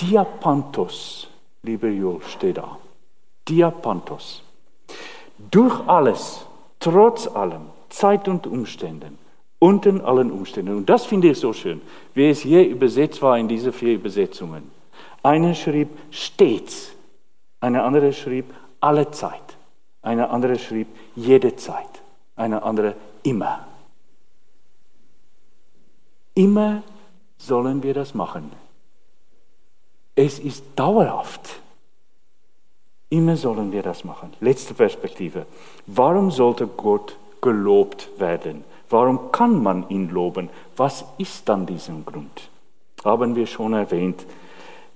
Diapantos, 0.01 1.27
lieber 1.63 1.87
Joel, 1.87 2.21
steht 2.27 2.57
da. 2.57 2.77
Diapantos. 3.47 4.43
Durch 5.51 5.87
alles, 5.87 6.45
trotz 6.79 7.27
allem, 7.27 7.61
Zeit 7.89 8.27
und 8.27 8.45
Umständen, 8.45 9.17
unter 9.57 10.05
allen 10.05 10.31
Umständen. 10.31 10.75
Und 10.75 10.89
das 10.89 11.05
finde 11.05 11.29
ich 11.29 11.39
so 11.39 11.53
schön, 11.53 11.81
wie 12.13 12.29
es 12.29 12.41
hier 12.41 12.67
übersetzt 12.67 13.21
war 13.21 13.37
in 13.37 13.47
diese 13.47 13.71
vier 13.71 13.95
Übersetzungen. 13.95 14.69
Eine 15.23 15.55
schrieb 15.55 15.89
stets, 16.11 16.91
eine 17.59 17.83
andere 17.83 18.13
schrieb 18.13 18.45
alle 18.79 19.11
Zeit, 19.11 19.57
eine 20.01 20.29
andere 20.29 20.57
schrieb 20.57 20.87
jede 21.15 21.55
Zeit, 21.55 21.89
eine 22.35 22.63
andere 22.63 22.95
immer. 23.23 23.65
Immer 26.33 26.83
sollen 27.37 27.83
wir 27.83 27.93
das 27.93 28.13
machen. 28.13 28.51
Es 30.15 30.39
ist 30.39 30.63
dauerhaft. 30.75 31.59
Immer 33.09 33.35
sollen 33.35 33.71
wir 33.71 33.81
das 33.81 34.03
machen. 34.03 34.33
Letzte 34.39 34.73
Perspektive. 34.73 35.45
Warum 35.87 36.29
sollte 36.29 36.67
Gott 36.67 37.15
gelobt 37.41 38.09
werden? 38.17 38.63
Warum 38.89 39.31
kann 39.31 39.61
man 39.61 39.87
ihn 39.89 40.09
loben? 40.09 40.49
Was 40.75 41.05
ist 41.17 41.47
dann 41.49 41.65
diesen 41.65 42.05
Grund? 42.05 42.49
Haben 43.03 43.35
wir 43.35 43.47
schon 43.47 43.73
erwähnt. 43.73 44.25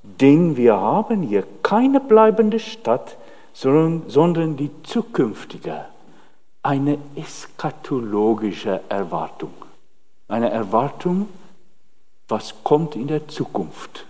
Denn 0.03 0.57
wir 0.57 0.75
haben 0.75 1.21
hier 1.21 1.43
keine 1.63 1.99
bleibende 1.99 2.59
Stadt, 2.59 3.17
sondern, 3.53 4.57
die 4.57 4.71
zukünftige, 4.83 5.85
eine 6.63 6.97
eskatologische 7.15 8.81
Erwartung. 8.89 9.53
Eine 10.27 10.49
Erwartung, 10.49 11.27
was 12.27 12.53
kommt 12.63 12.95
in 12.95 13.07
der 13.07 13.27
Zukunft. 13.27 14.05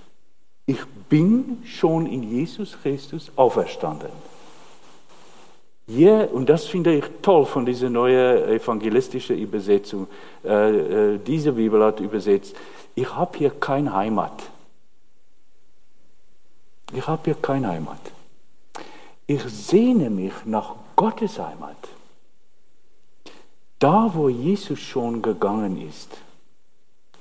Ich 0.65 0.85
bin 1.09 1.61
schon 1.65 2.07
in 2.07 2.23
Jesus 2.23 2.77
Christus 2.81 3.31
auferstanden. 3.35 4.11
Ja, 5.87 6.23
und 6.23 6.47
das 6.47 6.65
finde 6.65 6.95
ich 6.95 7.03
toll 7.21 7.45
von 7.45 7.65
dieser 7.65 7.89
neuen 7.89 8.47
evangelistischen 8.47 9.37
Übersetzung. 9.37 10.07
Äh, 10.45 11.15
äh, 11.15 11.19
diese 11.19 11.51
Bibel 11.51 11.83
hat 11.83 11.99
übersetzt, 11.99 12.55
ich 12.95 13.13
habe 13.13 13.37
hier 13.37 13.49
keine 13.49 13.93
Heimat. 13.93 14.43
Ich 16.93 17.05
habe 17.05 17.21
hier 17.25 17.35
keine 17.35 17.67
Heimat. 17.67 17.99
Ich 19.25 19.43
sehne 19.43 20.09
mich 20.09 20.33
nach 20.45 20.75
Gottes 20.95 21.39
Heimat. 21.39 21.77
Da, 23.79 24.11
wo 24.13 24.29
Jesus 24.29 24.79
schon 24.79 25.21
gegangen 25.21 25.81
ist. 25.87 26.09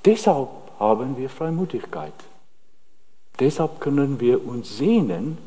Deshalb 0.05 0.49
haben 0.79 1.17
wir 1.17 1.29
Freimutigkeit. 1.29 2.15
Deshalb 3.39 3.81
können 3.81 4.21
wir 4.21 4.47
uns 4.47 4.77
sehnen, 4.77 5.39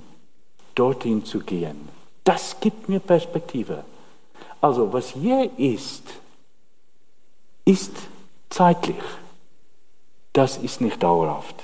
dorthin 0.76 1.24
zu 1.24 1.40
gehen. 1.40 1.88
Das 2.24 2.60
gibt 2.60 2.90
mir 2.90 3.00
Perspektive. 3.00 3.84
Also 4.60 4.92
was 4.92 5.10
hier 5.10 5.50
ist, 5.58 6.04
ist 7.66 7.94
zeitlich. 8.50 9.04
Das 10.34 10.58
ist 10.58 10.82
nicht 10.82 11.02
dauerhaft. 11.02 11.64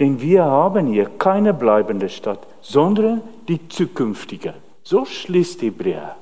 Denn 0.00 0.18
wir 0.20 0.44
haben 0.44 0.86
hier 0.86 1.10
keine 1.18 1.52
bleibende 1.52 2.08
Stadt, 2.08 2.40
sondern 2.62 3.20
die 3.48 3.68
zukünftige. 3.68 4.54
So 4.82 5.04
schließt 5.04 5.60
Hebräer 5.60 6.16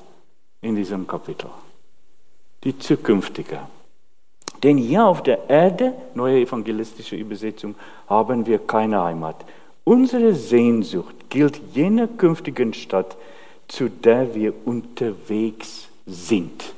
in 0.61 0.75
diesem 0.75 1.07
Kapitel. 1.07 1.49
Die 2.65 2.77
zukünftige. 2.77 3.61
Denn 4.65 4.79
hier 4.79 5.07
auf 5.07 5.23
der 5.23 5.49
Erde, 5.49 5.95
neue 6.15 6.41
evangelistische 6.41 7.15
Übersetzung, 7.15 7.77
haben 8.09 8.45
wir 8.47 8.59
keine 8.59 9.01
Heimat. 9.01 9.37
Unsere 9.85 10.35
Sehnsucht 10.35 11.31
gilt 11.31 11.61
jener 11.73 12.09
künftigen 12.09 12.75
Stadt, 12.75 13.17
zu 13.69 13.89
der 13.89 14.35
wir 14.35 14.53
unterwegs 14.65 15.89
sind. 16.05 16.75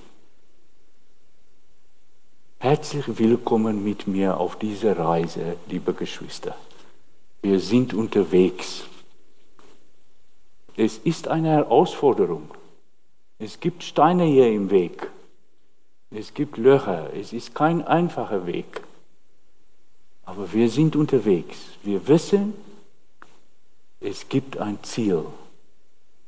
Herzlich 2.59 3.19
willkommen 3.19 3.83
mit 3.83 4.07
mir 4.07 4.37
auf 4.37 4.59
dieser 4.59 4.99
Reise, 4.99 5.57
liebe 5.67 5.95
Geschwister. 5.95 6.55
Wir 7.43 7.59
sind 7.59 7.95
unterwegs. 7.95 8.85
Es 10.77 10.99
ist 10.99 11.29
eine 11.29 11.49
Herausforderung. 11.49 12.51
Es 13.39 13.61
gibt 13.61 13.83
Steine 13.83 14.25
hier 14.25 14.53
im 14.53 14.71
Weg. 14.71 15.11
Es 16.11 16.35
gibt 16.35 16.59
Löcher. 16.59 17.11
Es 17.15 17.33
ist 17.33 17.55
kein 17.55 17.87
einfacher 17.87 18.47
Weg. 18.47 18.83
Aber 20.25 20.53
wir 20.53 20.69
sind 20.69 20.97
unterwegs. 20.97 21.57
Wir 21.83 22.07
wissen, 22.07 22.55
es 24.01 24.29
gibt 24.29 24.59
ein 24.59 24.79
Ziel. 24.83 25.25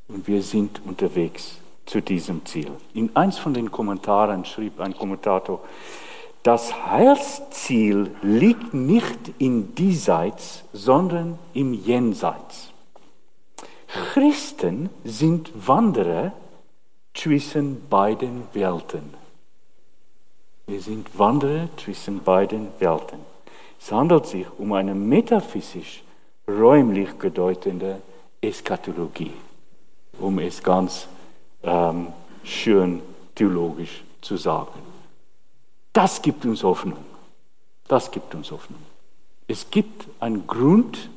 Und 0.09 0.27
wir 0.27 0.43
sind 0.43 0.81
unterwegs 0.85 1.59
zu 1.87 2.01
diesem 2.01 2.45
Ziel. 2.47 2.71
In 2.95 3.15
eins 3.17 3.39
von 3.39 3.55
den 3.55 3.71
Kommentaren 3.71 4.45
schrieb 4.45 4.81
ein 4.81 4.97
Kommentator, 4.97 5.63
das 6.43 6.87
Heilsziel 6.87 8.11
liegt 8.23 8.75
nicht 8.75 9.33
in 9.39 9.75
diesseits, 9.75 10.65
sondern 10.73 11.39
im 11.55 11.73
Jenseits. 11.73 12.71
Christen 13.87 14.91
sind 15.05 15.51
Wanderer 15.55 16.33
zwischen 17.15 17.89
beiden 17.89 18.45
Welten. 18.55 19.15
Wir 20.67 20.81
sind 20.81 21.17
Wanderer 21.19 21.69
zwischen 21.77 22.23
beiden 22.25 22.69
Welten. 22.79 23.21
Es 23.81 23.93
handelt 23.93 24.27
sich 24.27 24.47
um 24.59 24.73
eine 24.73 24.95
metaphysisch 24.95 26.03
räumlich 26.49 27.13
bedeutende 27.15 28.01
Eschatologie, 28.41 29.33
um 30.19 30.39
es 30.39 30.63
ganz 30.63 31.07
ähm, 31.63 32.09
schön 32.43 33.01
theologisch 33.35 34.03
zu 34.21 34.37
sagen. 34.37 34.92
Das 35.93 36.23
gibt 36.23 36.45
uns 36.45 36.63
Hoffnung. 36.63 37.05
Das 37.89 38.11
gibt 38.11 38.35
uns 38.35 38.51
Hoffnung. 38.51 38.81
Es 39.49 39.71
gibt 39.71 40.07
einen 40.21 40.47
Grund, 40.47 41.11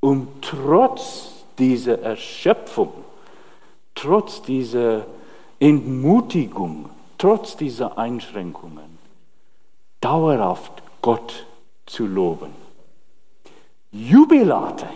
um 0.00 0.28
trotz 0.40 1.44
dieser 1.58 2.02
Erschöpfung, 2.02 2.92
trotz 3.94 4.42
dieser 4.42 5.06
Entmutigung, 5.58 6.90
trotz 7.18 7.56
dieser 7.56 7.96
Einschränkungen, 7.96 8.98
dauerhaft 10.00 10.82
Gott 11.00 11.46
zu 11.86 12.06
loben. 12.06 12.50
Jubilate, 13.92 14.88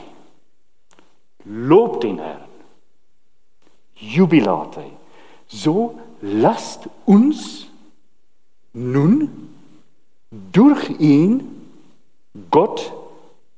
lobt 1.45 2.03
den 2.03 2.19
Herrn. 2.19 2.41
Jubilate. 3.95 4.85
So 5.49 5.99
lasst 6.21 6.89
uns 7.05 7.67
nun 8.77 9.31
durch 10.31 10.91
ihn 11.01 11.62
Gott 12.51 12.93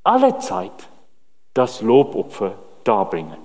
alle 0.04 0.38
Zeit 0.38 0.88
das 1.54 1.82
Lobopfer 1.82 2.54
darbringen. 2.84 3.36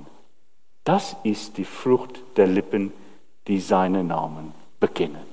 Das 0.84 1.16
ist 1.24 1.58
die 1.58 1.66
Frucht 1.66 2.22
der 2.38 2.46
Lippen, 2.46 2.94
die 3.48 3.60
seinen 3.60 4.08
Namen 4.08 4.54
bekennen. 4.80 5.26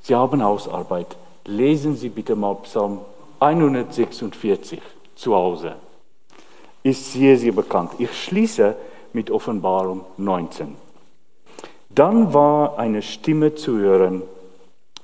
Sie 0.00 0.14
haben 0.14 0.42
Hausarbeit. 0.42 1.16
Lesen 1.44 1.96
Sie 1.96 2.08
bitte 2.08 2.34
mal 2.34 2.54
Psalm 2.62 3.00
146 3.40 4.80
zu 5.14 5.34
Hause. 5.34 5.76
Ist 6.82 7.12
sehr, 7.12 7.36
sehr 7.36 7.52
bekannt. 7.52 7.92
Ich 7.98 8.12
schließe 8.24 8.74
mit 9.12 9.30
Offenbarung 9.30 10.04
19. 10.16 10.76
Dann 11.90 12.32
war 12.32 12.78
eine 12.78 13.02
Stimme 13.02 13.54
zu 13.54 13.78
hören, 13.78 14.22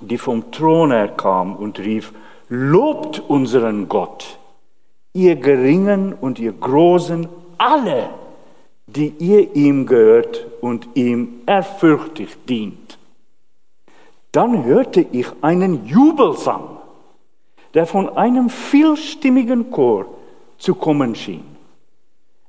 die 0.01 0.19
vom 0.19 0.51
Thron 0.51 0.91
her 0.91 1.09
kam 1.09 1.57
und 1.57 1.79
rief, 1.79 2.13
Lobt 2.49 3.21
unseren 3.21 3.89
Gott, 3.89 4.39
ihr 5.13 5.37
Geringen 5.37 6.13
und 6.13 6.39
ihr 6.39 6.53
Großen, 6.53 7.29
alle, 7.57 8.11
die 8.87 9.09
ihr 9.19 9.55
ihm 9.57 9.87
gehört 9.87 10.47
und 10.61 10.89
ihm 10.95 11.41
ehrfürchtig 11.47 12.37
dient. 12.49 12.99
Dann 14.33 14.65
hörte 14.65 15.01
ich 15.01 15.27
einen 15.41 15.87
Jubelsang, 15.87 16.65
der 17.73 17.87
von 17.87 18.17
einem 18.17 18.51
vielstimmigen 18.51 19.71
Chor 19.71 20.07
zu 20.59 20.75
kommen 20.75 21.15
schien. 21.15 21.45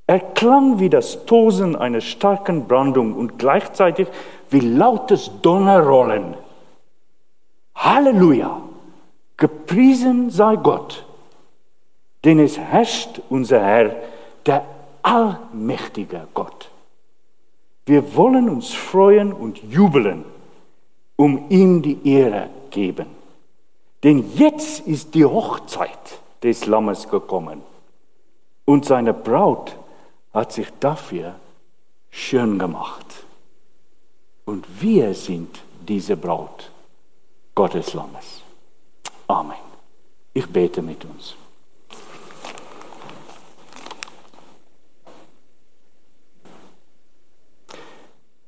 Er 0.08 0.20
klang 0.20 0.80
wie 0.80 0.90
das 0.90 1.26
Tosen 1.26 1.76
einer 1.76 2.02
starken 2.02 2.68
Brandung 2.68 3.14
und 3.14 3.40
gleichzeitig 3.40 4.08
wie 4.52 4.60
lautes 4.60 5.32
Donnerrollen. 5.42 6.36
Halleluja! 7.86 8.62
Gepriesen 9.38 10.32
sei 10.32 10.56
Gott, 10.56 11.06
denn 12.24 12.40
es 12.40 12.58
herrscht 12.58 13.22
unser 13.30 13.64
Herr, 13.64 13.96
der 14.48 14.66
allmächtige 15.04 16.28
Gott. 16.34 16.72
Wir 17.86 18.16
wollen 18.16 18.50
uns 18.50 18.74
freuen 18.74 19.32
und 19.32 19.62
jubeln, 19.72 20.26
um 21.16 21.52
ihm 21.52 21.84
die 21.84 22.00
Ehre 22.10 22.50
geben. 22.72 23.06
Denn 24.04 24.32
jetzt 24.34 24.80
ist 24.88 25.14
die 25.14 25.26
Hochzeit 25.26 26.20
des 26.42 26.66
Lammes 26.66 27.08
gekommen 27.08 27.62
und 28.66 28.86
seine 28.86 29.14
Braut 29.14 29.76
hat 30.34 30.54
sich 30.54 30.70
dafür 30.80 31.36
schön 32.10 32.58
gemacht. 32.58 33.06
Und 34.46 34.66
wir 34.82 35.14
sind 35.14 35.62
diese 35.88 36.18
Braut. 36.18 36.72
Gottes 37.56 37.94
Lammes. 37.94 38.42
Amen. 39.28 39.56
Ich 40.34 40.46
bete 40.48 40.82
mit 40.82 41.06
uns. 41.06 41.36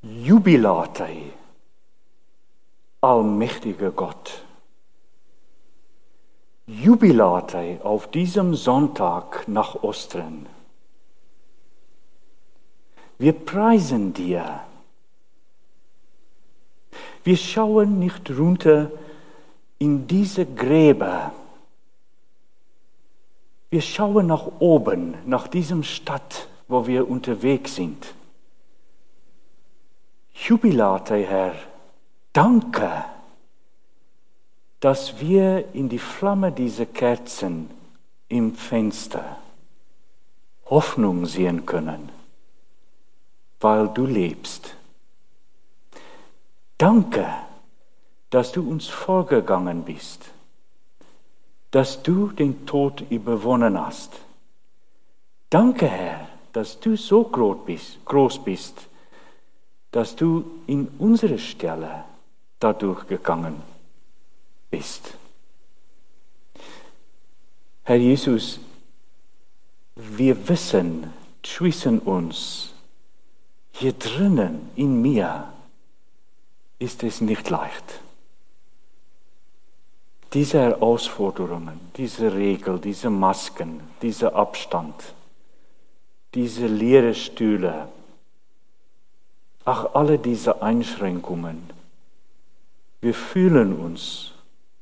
Jubilate, 0.02 1.08
allmächtiger 3.00 3.92
Gott. 3.92 4.44
Jubilate 6.66 7.80
auf 7.84 8.12
diesem 8.12 8.56
Sonntag 8.56 9.48
nach 9.48 9.76
Ostern. 9.84 10.48
Wir 13.18 13.32
preisen 13.34 14.14
dir 14.14 14.67
wir 17.28 17.36
schauen 17.36 18.00
nicht 18.00 18.30
runter 18.30 18.90
in 19.80 20.08
diese 20.08 20.46
Gräber. 20.46 21.34
Wir 23.70 23.82
schauen 23.82 24.28
nach 24.28 24.48
oben, 24.60 25.14
nach 25.26 25.50
diesem 25.50 25.84
Stadt, 25.84 26.48
wo 26.70 26.88
wir 26.88 27.10
unterwegs 27.10 27.76
sind. 27.76 28.14
Jubilate, 30.36 31.18
Herr, 31.18 31.56
danke, 32.32 32.90
dass 34.80 35.20
wir 35.20 35.66
in 35.74 35.90
die 35.90 36.00
Flamme 36.00 36.54
dieser 36.54 36.86
Kerzen 36.86 37.70
im 38.30 38.56
Fenster 38.56 39.36
Hoffnung 40.68 41.26
sehen 41.26 41.66
können, 41.66 42.08
weil 43.60 43.90
du 43.90 44.06
lebst. 44.06 44.77
Danke, 46.78 47.28
dass 48.30 48.52
du 48.52 48.70
uns 48.70 48.88
vorgegangen 48.88 49.84
bist, 49.84 50.26
dass 51.72 52.04
du 52.04 52.28
den 52.30 52.66
Tod 52.66 53.04
überwonnen 53.10 53.80
hast. 53.84 54.14
Danke, 55.50 55.88
Herr, 55.88 56.28
dass 56.54 56.80
du 56.80 56.96
so 56.96 57.24
groß 57.24 58.44
bist, 58.44 58.80
dass 59.92 60.16
du 60.16 60.46
in 60.68 60.88
unsere 61.00 61.40
Stelle 61.40 62.04
dadurch 62.60 63.08
gegangen 63.08 63.62
bist. 64.70 65.14
Herr 67.84 67.96
Jesus, 67.96 68.60
wir 69.96 70.48
wissen 70.50 71.14
zwischen 71.42 72.00
uns, 72.00 72.74
hier 73.72 73.94
drinnen 73.94 74.70
in 74.76 75.02
mir, 75.02 75.54
ist 76.80 77.04
es 77.04 77.22
nicht 77.22 77.50
leicht. 77.50 78.02
Diese 80.34 80.60
Herausforderungen, 80.60 81.80
diese 81.96 82.34
Regel, 82.34 82.80
diese 82.80 83.10
Masken, 83.10 83.82
dieser 84.02 84.36
Abstand, 84.36 85.14
diese 86.34 86.68
leere 86.68 87.14
Stühle, 87.16 87.88
ach, 89.64 89.96
alle 89.96 90.20
diese 90.20 90.62
Einschränkungen, 90.62 91.70
wir 93.02 93.14
fühlen 93.14 93.80
uns 93.80 94.32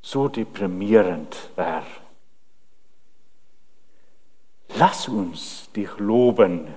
so 0.02 0.28
deprimierend, 0.28 1.50
Herr. 1.56 1.84
Lass 4.78 5.08
uns 5.08 5.70
dich 5.76 5.98
loben, 5.98 6.68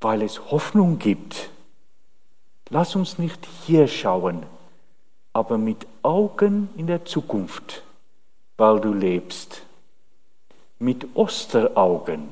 weil 0.00 0.22
es 0.22 0.50
Hoffnung 0.50 0.98
gibt. 0.98 1.50
Lass 2.70 2.96
uns 2.96 3.18
nicht 3.18 3.46
hier 3.64 3.86
schauen, 3.86 4.44
aber 5.32 5.56
mit 5.58 5.86
Augen 6.02 6.68
in 6.76 6.86
der 6.86 7.04
Zukunft, 7.04 7.82
weil 8.56 8.80
du 8.80 8.92
lebst. 8.92 9.62
Mit 10.78 11.06
Osteraugen. 11.14 12.28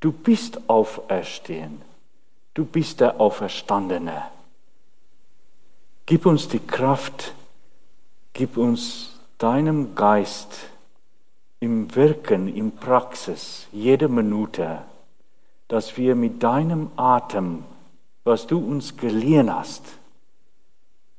Du 0.00 0.12
bist 0.12 0.68
auferstehen. 0.68 1.80
Du 2.54 2.64
bist 2.64 3.00
der 3.00 3.20
Auferstandene. 3.20 4.24
Gib 6.06 6.26
uns 6.26 6.48
die 6.48 6.60
Kraft, 6.60 7.34
gib 8.32 8.56
uns 8.56 9.10
deinem 9.38 9.94
Geist, 9.94 10.68
im 11.60 11.94
Wirken, 11.94 12.54
in 12.54 12.76
Praxis, 12.76 13.66
jede 13.72 14.08
Minute, 14.08 14.82
dass 15.68 15.96
wir 15.96 16.14
mit 16.14 16.42
deinem 16.42 16.90
Atem, 16.96 17.64
was 18.26 18.44
du 18.48 18.58
uns 18.58 18.96
geliehen 18.96 19.54
hast, 19.54 19.84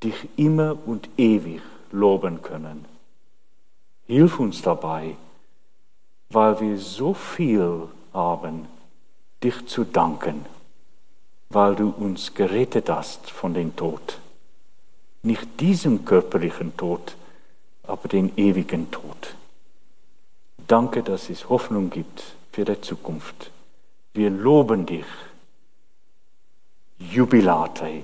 dich 0.04 0.28
immer 0.36 0.76
und 0.84 1.08
ewig 1.16 1.62
loben 1.90 2.42
können. 2.42 2.84
Hilf 4.06 4.38
uns 4.38 4.60
dabei, 4.60 5.16
weil 6.28 6.60
wir 6.60 6.76
so 6.76 7.14
viel 7.14 7.88
haben, 8.12 8.66
dich 9.42 9.66
zu 9.66 9.84
danken, 9.84 10.44
weil 11.48 11.74
du 11.76 11.88
uns 11.88 12.34
gerettet 12.34 12.90
hast 12.90 13.30
von 13.30 13.54
dem 13.54 13.74
Tod. 13.74 14.18
Nicht 15.22 15.60
diesem 15.60 16.04
körperlichen 16.04 16.76
Tod, 16.76 17.16
aber 17.84 18.06
den 18.08 18.36
ewigen 18.36 18.90
Tod. 18.90 19.34
Danke, 20.66 21.02
dass 21.02 21.30
es 21.30 21.48
Hoffnung 21.48 21.88
gibt 21.88 22.22
für 22.52 22.66
die 22.66 22.78
Zukunft. 22.82 23.50
Wir 24.12 24.28
loben 24.28 24.84
dich. 24.84 25.06
Jubilate, 26.98 28.02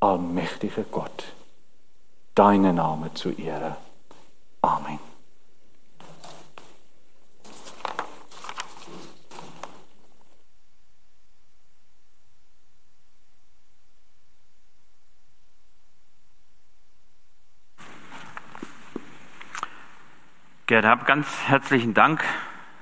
allmächtiger 0.00 0.84
Gott. 0.84 1.32
Deine 2.34 2.72
Name 2.72 3.12
zu 3.14 3.30
Ehre. 3.30 3.76
Amen. 4.60 4.98
Gerd 20.66 20.84
Hab, 20.84 21.06
ganz 21.06 21.26
herzlichen 21.48 21.92
Dank 21.92 22.22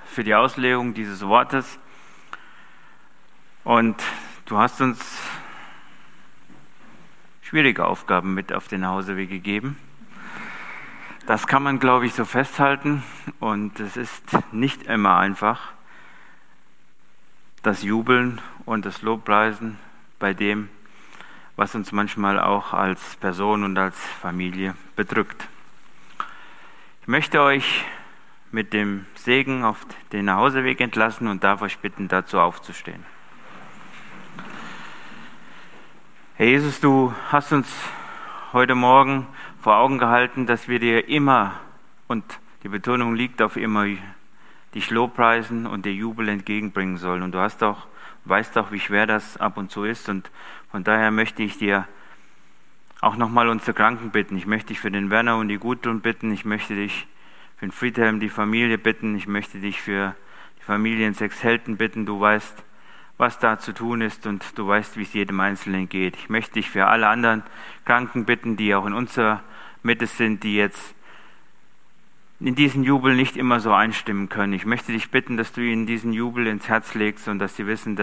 für 0.05 0.23
die 0.23 0.35
Auslegung 0.35 0.93
dieses 0.95 1.27
Wortes. 1.27 1.79
Und 3.65 3.97
du 4.51 4.59
hast 4.59 4.81
uns 4.81 4.99
schwierige 7.43 7.85
Aufgaben 7.87 8.35
mit 8.35 8.53
auf 8.53 8.67
den 8.67 8.85
Hauseweg 8.85 9.31
gegeben. 9.31 9.79
Das 11.27 11.47
kann 11.47 11.63
man, 11.63 11.79
glaube 11.79 12.07
ich, 12.07 12.15
so 12.15 12.25
festhalten. 12.25 13.05
Und 13.39 13.79
es 13.79 13.97
ist 13.97 14.25
nicht 14.51 14.83
immer 14.85 15.19
einfach, 15.19 15.73
das 17.63 17.83
Jubeln 17.83 18.41
und 18.65 18.85
das 18.85 19.03
Lobpreisen 19.03 19.79
bei 20.19 20.35
dem, 20.35 20.69
was 21.55 21.77
uns 21.77 21.93
manchmal 21.93 22.41
auch 22.41 22.73
als 22.73 23.17
Person 23.17 23.63
und 23.63 23.79
als 23.79 23.97
Familie 23.97 24.75
bedrückt. 24.97 25.47
Ich 27.03 27.09
möchte 27.09 27.41
euch 27.41 27.85
mit 28.51 28.73
dem 28.73 29.07
Segen 29.15 29.63
auf 29.63 29.87
den 30.11 30.25
Nachhauseweg 30.25 30.81
entlassen 30.81 31.29
und 31.29 31.45
darf 31.45 31.63
euch 31.63 31.79
bitten, 31.79 32.09
dazu 32.09 32.41
aufzustehen. 32.41 33.05
Herr 36.41 36.49
Jesus, 36.49 36.81
du 36.81 37.15
hast 37.31 37.53
uns 37.53 37.71
heute 38.55 38.75
Morgen 38.75 39.27
vor 39.61 39.77
Augen 39.77 39.99
gehalten, 39.99 40.47
dass 40.47 40.69
wir 40.69 40.79
dir 40.79 41.07
immer, 41.07 41.61
und 42.09 42.25
die 42.63 42.71
Betonung 42.71 43.15
liegt 43.15 43.43
auf 43.43 43.59
immer, 43.59 43.85
dich 44.75 44.89
Lobpreisen 44.89 45.67
und 45.67 45.85
dir 45.85 45.93
Jubel 45.93 46.31
entgegenbringen 46.31 46.97
sollen. 46.97 47.23
Und 47.23 47.33
du 47.33 47.41
hast 47.41 47.63
auch, 47.63 47.87
weißt 48.25 48.57
auch, 48.57 48.73
wie 48.73 48.81
schwer 48.81 49.07
das 49.07 49.37
ab 49.37 49.59
und 49.59 49.71
zu 49.71 49.85
ist. 49.85 50.09
Und 50.09 50.31
von 50.71 50.83
daher 50.83 51.11
möchte 51.11 51.43
ich 51.43 51.59
dir 51.59 51.87
auch 53.03 53.17
nochmal 53.17 53.51
unsere 53.51 53.75
Kranken 53.75 54.09
bitten. 54.09 54.35
Ich 54.39 54.47
möchte 54.47 54.69
dich 54.69 54.81
für 54.81 54.91
den 54.91 55.11
Werner 55.11 55.37
und 55.37 55.49
die 55.49 55.59
Gudrun 55.59 56.01
bitten. 56.01 56.33
Ich 56.33 56.47
möchte 56.47 56.75
dich 56.75 57.07
für 57.59 57.67
den 57.67 57.73
Friedhelm, 57.73 58.19
die 58.19 58.31
Familie 58.31 58.79
bitten. 58.79 59.15
Ich 59.15 59.27
möchte 59.27 59.59
dich 59.59 59.83
für 59.83 60.17
die 60.59 60.65
Familien 60.65 61.13
sechs 61.13 61.43
Helden 61.43 61.77
bitten. 61.77 62.07
Du 62.07 62.19
weißt, 62.19 62.65
was 63.21 63.39
da 63.39 63.59
zu 63.59 63.75
tun 63.75 64.01
ist 64.01 64.27
und 64.27 64.43
du 64.57 64.67
weißt, 64.67 64.97
wie 64.97 65.03
es 65.03 65.13
jedem 65.13 65.41
Einzelnen 65.41 65.89
geht. 65.89 66.17
Ich 66.17 66.31
möchte 66.31 66.55
dich 66.55 66.71
für 66.71 66.87
alle 66.87 67.07
anderen 67.09 67.43
Kranken 67.85 68.25
bitten, 68.25 68.57
die 68.57 68.75
auch 68.75 68.87
in 68.87 68.95
unserer 68.95 69.43
Mitte 69.83 70.07
sind, 70.07 70.43
die 70.43 70.57
jetzt 70.57 70.95
in 72.41 72.55
diesen 72.55 72.83
Jubel 72.83 73.15
nicht 73.15 73.37
immer 73.37 73.61
so 73.61 73.75
einstimmen 73.75 74.31
können. 74.31 74.55
Ich 74.55 74.65
möchte 74.65 74.93
dich 74.93 75.11
bitten, 75.11 75.37
dass 75.37 75.53
du 75.53 75.61
ihnen 75.61 75.85
diesen 75.85 76.15
Jubel 76.15 76.47
ins 76.47 76.69
Herz 76.69 76.95
legst 76.95 77.29
und 77.29 77.39
dass 77.39 77.55
sie 77.55 77.67
wissen, 77.67 77.95
dass 77.95 77.99